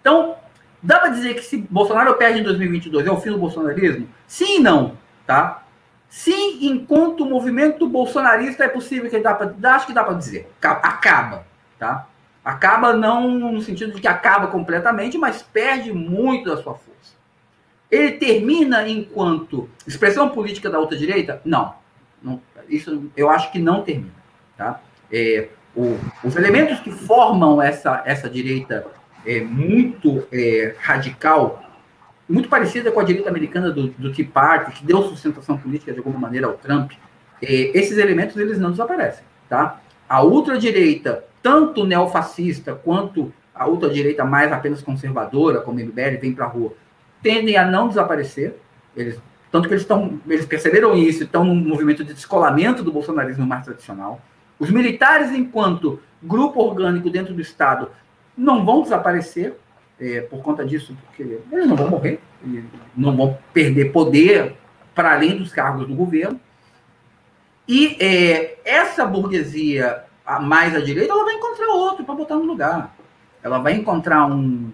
[0.00, 0.36] Então,
[0.82, 4.08] dá para dizer que se Bolsonaro perde em 2022 é o fim do bolsonarismo?
[4.26, 5.62] Sim e não, tá?
[6.08, 11.46] Sim, enquanto movimento bolsonarista é possível que dá para, acho que dá para dizer, acaba,
[11.78, 12.06] tá?
[12.44, 17.14] Acaba não no sentido de que acaba completamente, mas perde muito da sua força.
[17.90, 21.40] Ele termina enquanto expressão política da outra direita?
[21.44, 21.74] Não.
[22.22, 24.12] não isso eu acho que não termina.
[24.56, 24.80] Tá?
[25.10, 28.86] É, o, os elementos que formam essa, essa direita
[29.26, 31.62] é, muito é, radical,
[32.28, 35.98] muito parecida com a direita americana do, do Tea Party, que deu sustentação política de
[35.98, 36.92] alguma maneira ao Trump,
[37.40, 39.24] é, esses elementos eles não desaparecem.
[39.48, 39.80] Tá?
[40.08, 46.44] A ultradireita, tanto neofascista quanto a ultradireita mais apenas conservadora, como o MBL, vem para
[46.44, 46.72] a rua,
[47.22, 48.56] tendem a não desaparecer.
[48.96, 49.20] Eles,
[49.50, 53.64] tanto que eles estão, eles perceberam isso, estão num movimento de descolamento do bolsonarismo mais
[53.64, 54.20] tradicional.
[54.62, 57.90] Os militares, enquanto grupo orgânico dentro do Estado,
[58.38, 59.56] não vão desaparecer
[59.98, 62.20] é, por conta disso, porque eles não vão morrer,
[62.96, 64.54] não vão perder poder
[64.94, 66.40] para além dos cargos do governo.
[67.66, 70.04] E é, essa burguesia
[70.42, 72.94] mais à direita, ela vai encontrar outro para botar no lugar.
[73.42, 74.70] Ela vai encontrar um,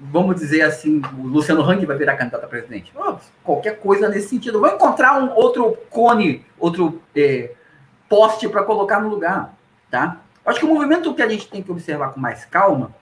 [0.00, 2.92] vamos dizer assim, o Luciano Hang vai virar candidato a presidente.
[2.96, 4.58] Oh, qualquer coisa nesse sentido.
[4.58, 7.52] Vou encontrar um outro cone, outro é,
[8.08, 9.54] poste para colocar no lugar,
[9.90, 10.20] tá?
[10.44, 12.94] Acho que o movimento que a gente tem que observar com mais calma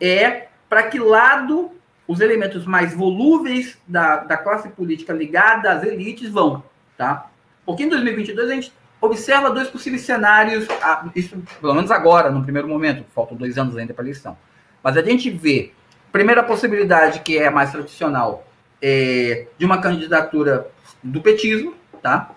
[0.00, 1.70] é para que lado
[2.06, 6.62] os elementos mais volúveis da, da classe política ligada às elites vão,
[6.96, 7.30] tá?
[7.64, 10.66] Porque em 2022 a gente observa dois possíveis cenários,
[11.14, 14.36] isso pelo menos agora, no primeiro momento, faltam dois anos ainda para a eleição.
[14.82, 15.72] Mas a gente vê
[16.10, 18.46] Primeira possibilidade, que é mais tradicional,
[18.80, 20.66] é de uma candidatura
[21.02, 22.30] do petismo, tá?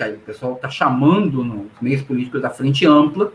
[0.00, 3.32] Aí o pessoal está chamando nos meios políticos da frente ampla.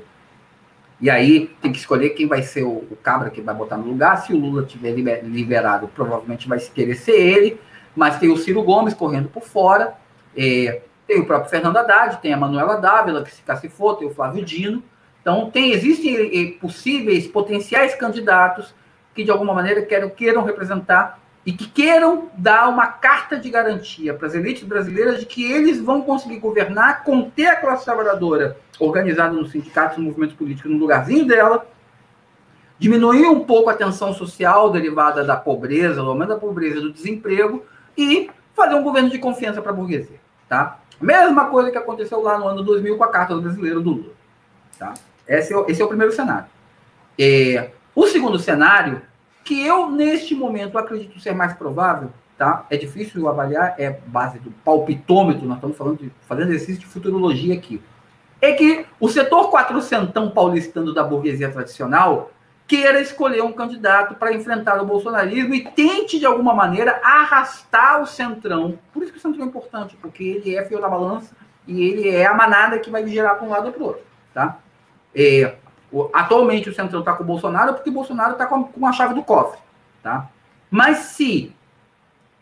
[1.00, 3.88] E aí tem que escolher quem vai ser o, o cabra que vai botar no
[3.88, 4.18] lugar.
[4.18, 7.60] Se o Lula tiver liberado, provavelmente vai querer ser ele.
[7.96, 9.96] Mas tem o Ciro Gomes correndo por fora.
[10.36, 14.14] É, tem o próprio Fernando Haddad, tem a Manuela Dávila, que se cacifou, tem o
[14.14, 14.82] Flávio Dino.
[15.22, 18.74] Então, tem, existem é, possíveis, potenciais candidatos
[19.14, 24.14] que de alguma maneira queiram, queiram representar e que queiram dar uma carta de garantia
[24.14, 29.34] para as elites brasileiras de que eles vão conseguir governar, conter a classe trabalhadora organizada
[29.34, 31.68] nos sindicatos, nos movimentos políticos, no lugarzinho dela,
[32.80, 37.64] diminuir um pouco a tensão social derivada da pobreza, do aumento da pobreza, do desemprego
[37.98, 40.80] e fazer um governo de confiança para a burguesia, tá?
[41.00, 44.14] Mesma coisa que aconteceu lá no ano 2000 com a Carta do Brasileiro do Lula,
[44.80, 44.94] tá?
[45.28, 46.46] Esse é, esse é o primeiro cenário.
[47.20, 49.02] É, o segundo cenário,
[49.44, 52.66] que eu, neste momento, acredito ser mais provável, tá?
[52.70, 57.54] É difícil avaliar, é base do palpitômetro, nós estamos falando de, fazendo exercício de futurologia
[57.54, 57.82] aqui.
[58.42, 62.32] É que o setor quatrocentão paulistano da burguesia tradicional
[62.68, 68.08] queira escolher um candidato para enfrentar o bolsonarismo e tente, de alguma maneira, arrastar o
[68.08, 68.78] centrão.
[68.94, 71.36] Por isso que o centrão é importante, porque ele é fio da balança
[71.68, 74.04] e ele é a manada que vai gerar para um lado ou para o outro.
[74.34, 74.58] Tá?
[75.16, 75.56] É,
[76.14, 79.14] Atualmente o Centrão está com o Bolsonaro porque o Bolsonaro está com, com a chave
[79.14, 79.60] do cofre.
[80.02, 80.30] Tá?
[80.70, 81.54] Mas se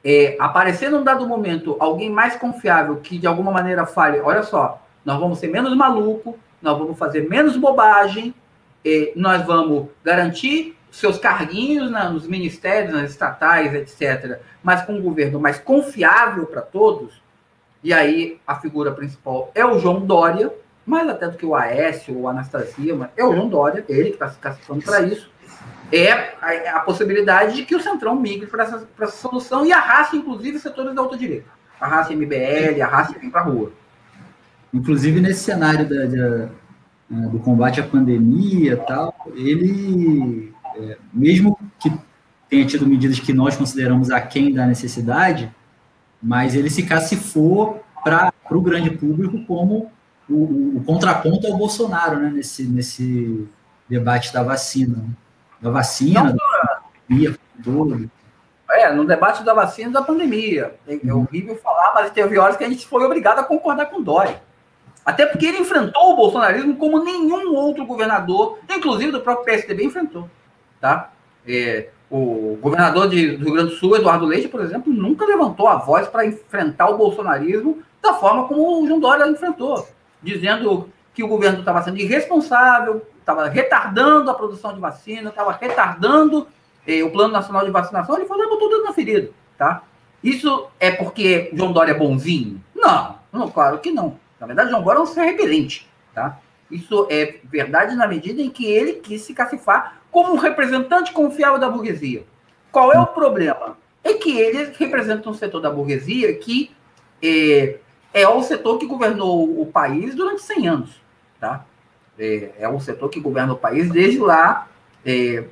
[0.04, 4.82] é, aparecer num dado momento alguém mais confiável que de alguma maneira fale, olha só,
[5.06, 8.34] nós vamos ser menos maluco, nós vamos fazer menos bobagem,
[8.86, 15.02] é, nós vamos garantir seus carguinhos na, nos ministérios, nas estatais, etc., mas com um
[15.02, 17.22] governo mais confiável para todos,
[17.84, 20.54] e aí a figura principal é o João Dória,
[20.86, 24.10] mais até do que o Aécio ou a Anastasia, mas é o João Dória, ele
[24.10, 25.30] que está se classificando para isso,
[25.92, 30.16] é a, a, possibilidade de que o Centrão migre para essa, essa solução e arraste,
[30.16, 31.50] inclusive, setores da direita.
[31.80, 33.72] Arraste MBL, arraste vem para a rua.
[34.74, 36.50] Inclusive, nesse cenário da, da,
[37.28, 41.92] do combate à pandemia tal, ele, é, mesmo que
[42.50, 45.54] tenha tido medidas que nós consideramos aquém da necessidade,
[46.22, 49.92] mas ele se cacifou para o grande público como
[50.32, 53.48] o, o, contraponto é o Bolsonaro, né, nesse, nesse
[53.88, 55.04] debate da vacina.
[55.60, 58.10] Da vacina, Não, da pandemia, tudo.
[58.72, 60.76] É, no debate da vacina e da pandemia.
[60.88, 61.22] É, é uhum.
[61.22, 64.42] horrível falar, mas teve horas que a gente foi obrigado a concordar com o Dória.
[65.06, 70.30] Até porque ele enfrentou o bolsonarismo como nenhum outro governador, inclusive do próprio PSDB, enfrentou.
[70.80, 71.12] Tá?
[71.46, 75.68] É, o governador de, do Rio Grande do Sul, Eduardo Leite, por exemplo, nunca levantou
[75.68, 79.88] a voz para enfrentar o bolsonarismo da forma como o João Dória enfrentou,
[80.22, 86.48] dizendo que o governo estava sendo irresponsável, estava retardando a produção de vacina, estava retardando
[86.88, 89.84] eh, o Plano Nacional de Vacinação, ele botou tudo na ferida, tá?
[90.24, 92.62] Isso é porque João Dória é bonzinho?
[92.76, 94.20] Não, não, claro que não.
[94.40, 96.40] Na verdade, João Dória é um ser repelente, tá?
[96.70, 101.60] Isso é verdade na medida em que ele quis se cacifar como um representante confiável
[101.60, 102.24] da burguesia.
[102.72, 103.78] Qual é o problema?
[104.04, 106.72] É que ele representa um setor da burguesia que
[107.22, 107.78] é,
[108.14, 111.02] é o setor que governou o país durante 100 anos.
[111.40, 111.66] Tá?
[112.18, 114.68] É, é o setor que governa o país desde lá,
[115.06, 115.46] é,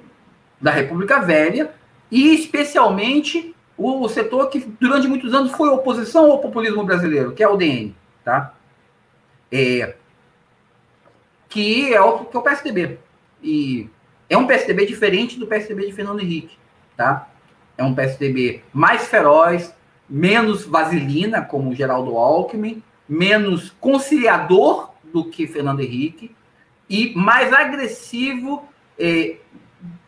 [0.59, 1.71] da República Velha,
[2.11, 7.43] e especialmente o, o, setor que durante muitos anos foi oposição ao populismo brasileiro, que
[7.43, 7.95] é o DN.
[8.23, 8.53] Tá?
[9.51, 9.95] É,
[11.47, 12.99] que é o, que é o PSDB.
[13.41, 13.89] E
[14.29, 16.57] é um PSDB diferente do PSDB de Fernando Henrique,
[16.95, 17.27] tá?
[17.77, 19.73] É um PSDB mais feroz,
[20.09, 26.35] menos vaselina, como Geraldo Alckmin, menos conciliador do que Fernando Henrique
[26.89, 29.37] e mais agressivo eh,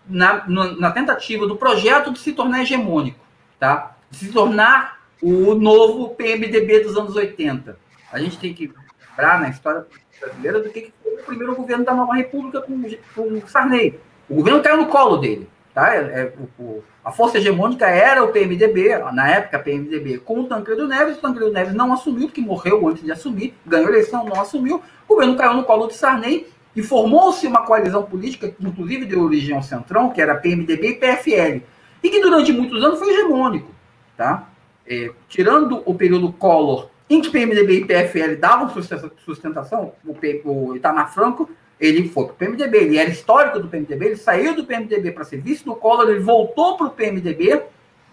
[0.08, 3.20] na, na, tentativa do projeto de se tornar hegemônico,
[3.60, 3.96] tá?
[4.10, 7.78] De se tornar o novo PMDB dos anos 80.
[8.12, 8.74] A gente tem que
[9.10, 9.86] lembrar na história
[10.20, 12.84] brasileira do que foi o primeiro governo da nova república com,
[13.16, 14.00] com Sarney.
[14.28, 15.48] O governo caiu no colo dele.
[15.74, 15.96] Tá?
[15.96, 20.88] É, é, o, a força hegemônica era o PMDB, na época PMDB, com o Tancredo
[20.88, 21.18] Neves.
[21.18, 24.82] O Tancredo Neves não assumiu, porque morreu antes de assumir, ganhou eleição, não assumiu.
[25.08, 29.56] O governo caiu no colo de Sarney e formou-se uma coalizão política, inclusive de origem
[29.56, 31.66] ao centrão, que era PMDB e PFL,
[32.04, 33.72] e que durante muitos anos foi hegemônico.
[34.18, 34.50] Tá?
[34.86, 38.70] É, tirando o período Collor, em que PMDB e PFL davam
[39.18, 40.16] sustentação, o,
[40.50, 41.50] o Itamar Franco
[41.82, 45.24] ele foi para o PMDB, ele era histórico do PMDB, ele saiu do PMDB para
[45.24, 47.64] ser vice do Collor, ele voltou para o PMDB.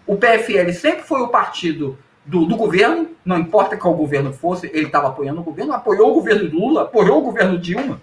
[0.07, 1.95] O PFL sempre foi o partido
[2.25, 6.15] do, do, governo, não importa qual governo fosse, ele estava apoiando o governo, apoiou o
[6.15, 8.01] governo Lula, apoiou o governo Dilma,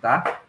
[0.00, 0.40] tá?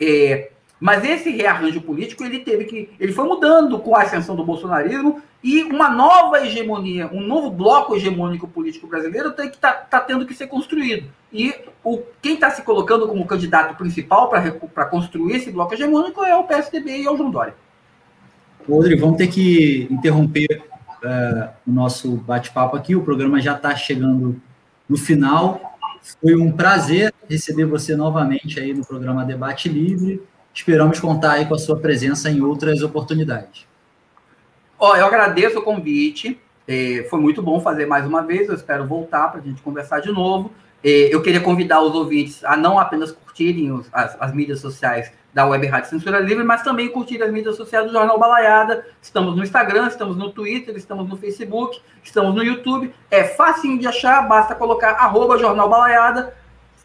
[0.00, 4.44] É, mas esse rearranjo político ele teve que, ele foi mudando com a ascensão do
[4.44, 10.00] bolsonarismo e uma nova hegemonia, um novo bloco hegemônico político brasileiro tem que tá, tá
[10.00, 11.08] tendo que ser construído.
[11.32, 11.54] E
[11.84, 16.44] o, quem está se colocando como candidato principal para construir esse bloco hegemônico é o
[16.44, 17.54] PSDB e é o João Dória.
[18.68, 20.62] Rodrigo, vamos ter que interromper
[21.02, 22.94] uh, o nosso bate-papo aqui.
[22.94, 24.40] O programa já está chegando
[24.88, 25.78] no final.
[26.20, 30.22] Foi um prazer receber você novamente aí no programa Debate Livre.
[30.58, 33.64] Esperamos contar aí com a sua presença em outras oportunidades.
[34.76, 36.38] Ó, eu agradeço o convite.
[36.66, 38.48] É, foi muito bom fazer mais uma vez.
[38.48, 40.50] Eu espero voltar para a gente conversar de novo.
[40.82, 45.12] É, eu queria convidar os ouvintes a não apenas curtirem os, as, as, mídias sociais
[45.32, 48.84] da Web Rádio Censura Livre, mas também curtir as mídias sociais do Jornal Balaiada.
[49.00, 52.92] Estamos no Instagram, estamos no Twitter, estamos no Facebook, estamos no YouTube.
[53.12, 56.34] É fácil de achar, basta colocar arroba Jornal Balaiada,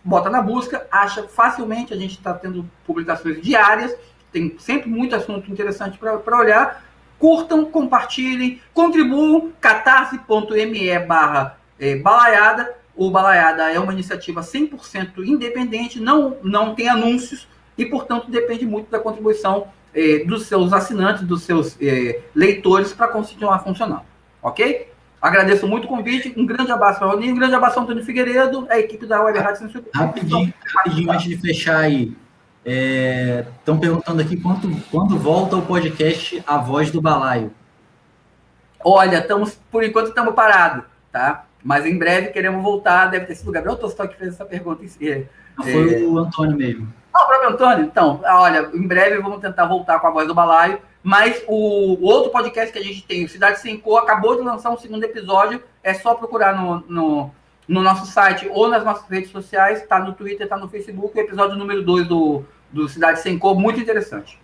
[0.04, 1.94] bota na busca, acha facilmente.
[1.94, 3.96] A gente está tendo publicações diárias,
[4.32, 6.84] tem sempre muito assunto interessante para olhar
[7.24, 12.76] curtam, compartilhem, contribuam, catarse.me barra é, balaiada.
[12.96, 17.48] O Balaiada é uma iniciativa 100% independente, não, não tem anúncios
[17.78, 23.08] e, portanto, depende muito da contribuição é, dos seus assinantes, dos seus é, leitores para
[23.08, 24.04] continuar funcionando.
[24.42, 24.90] Ok?
[25.24, 26.34] Agradeço muito o convite.
[26.36, 29.40] Um grande abraço para Roninho, um grande abraço ao Antônio Figueiredo, a equipe da Web
[29.40, 32.14] Rádio Rapidinho, rapidinho antes de fechar aí.
[32.66, 37.54] Estão é, perguntando aqui quando, quando volta o podcast A Voz do Balaio.
[38.84, 41.46] Olha, estamos, por enquanto estamos parados, tá?
[41.64, 43.06] Mas em breve queremos voltar.
[43.06, 44.84] Deve ter sido o Gabriel Tostó que fez essa pergunta.
[45.00, 45.24] É,
[45.56, 46.06] Foi é...
[46.06, 46.94] o Antônio mesmo.
[47.14, 47.86] Ah, o próprio Antônio?
[47.86, 50.80] Então, olha, em breve vamos tentar voltar com a voz do balaio.
[51.04, 54.42] Mas o, o outro podcast que a gente tem, o Cidade Sem Cor, acabou de
[54.42, 55.62] lançar um segundo episódio.
[55.84, 57.32] É só procurar no, no,
[57.68, 59.82] no nosso site ou nas nossas redes sociais.
[59.82, 61.18] Está no Twitter, está no Facebook.
[61.18, 64.40] O episódio número 2 do, do Cidade Sem Cor, muito interessante.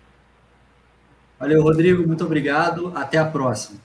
[1.38, 2.06] Valeu, Rodrigo.
[2.06, 2.92] Muito obrigado.
[2.94, 3.80] Até a próxima.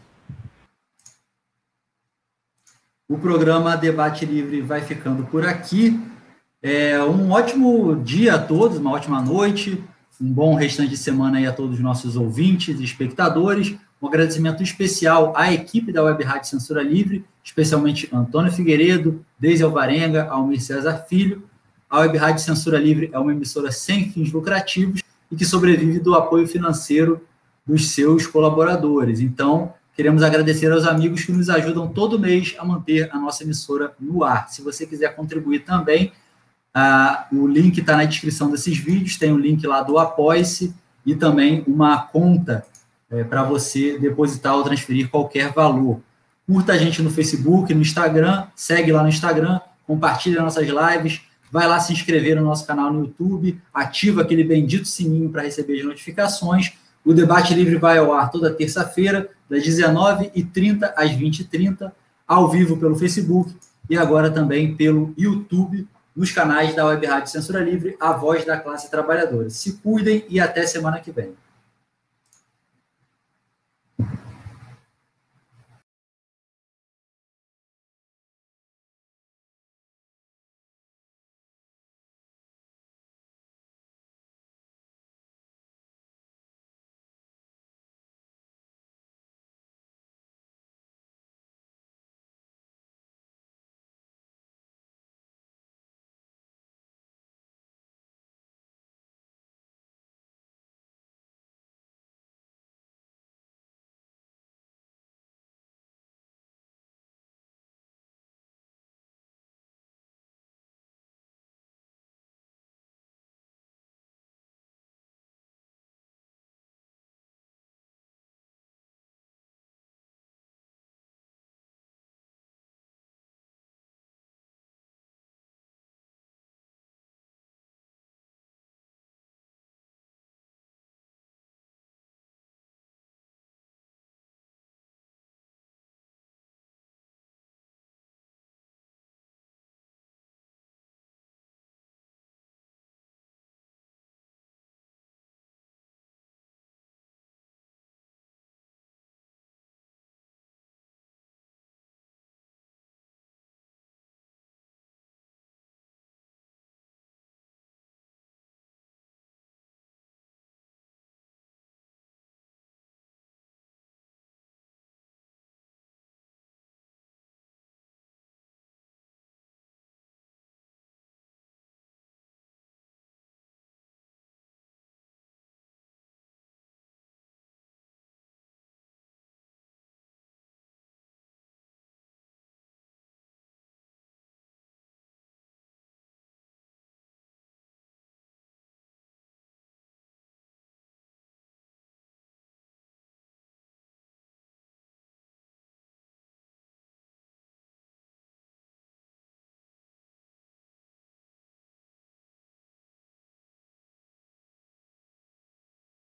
[3.08, 5.98] O programa Debate Livre vai ficando por aqui.
[6.62, 9.82] É, um ótimo dia a todos, uma ótima noite,
[10.22, 13.76] um bom restante de semana aí a todos os nossos ouvintes e espectadores.
[14.02, 20.28] Um agradecimento especial à equipe da Web Rádio Censura Livre, especialmente Antônio Figueiredo, Deise Alvarenga,
[20.30, 21.44] Almir César Filho,
[21.90, 25.02] a Web Rádio Censura Livre é uma emissora sem fins lucrativos
[25.32, 27.22] e que sobrevive do apoio financeiro
[27.66, 29.20] dos seus colaboradores.
[29.20, 33.94] Então, queremos agradecer aos amigos que nos ajudam todo mês a manter a nossa emissora
[34.00, 34.50] no ar.
[34.50, 36.12] Se você quiser contribuir também,
[36.78, 40.76] ah, o link está na descrição desses vídeos, tem o um link lá do Apoie-se
[41.06, 42.66] e também uma conta
[43.10, 46.02] é, para você depositar ou transferir qualquer valor.
[46.46, 51.66] Curta a gente no Facebook, no Instagram, segue lá no Instagram, compartilha nossas lives, vai
[51.66, 55.86] lá se inscrever no nosso canal no YouTube, ativa aquele bendito sininho para receber as
[55.86, 56.74] notificações.
[57.06, 61.90] O Debate Livre vai ao ar toda terça-feira, das 19h30 às 20h30,
[62.28, 63.56] ao vivo pelo Facebook
[63.90, 68.58] e agora também pelo YouTube, nos canais da Web Rádio Censura Livre, a voz da
[68.58, 69.50] classe trabalhadora.
[69.50, 71.34] Se cuidem e até semana que vem.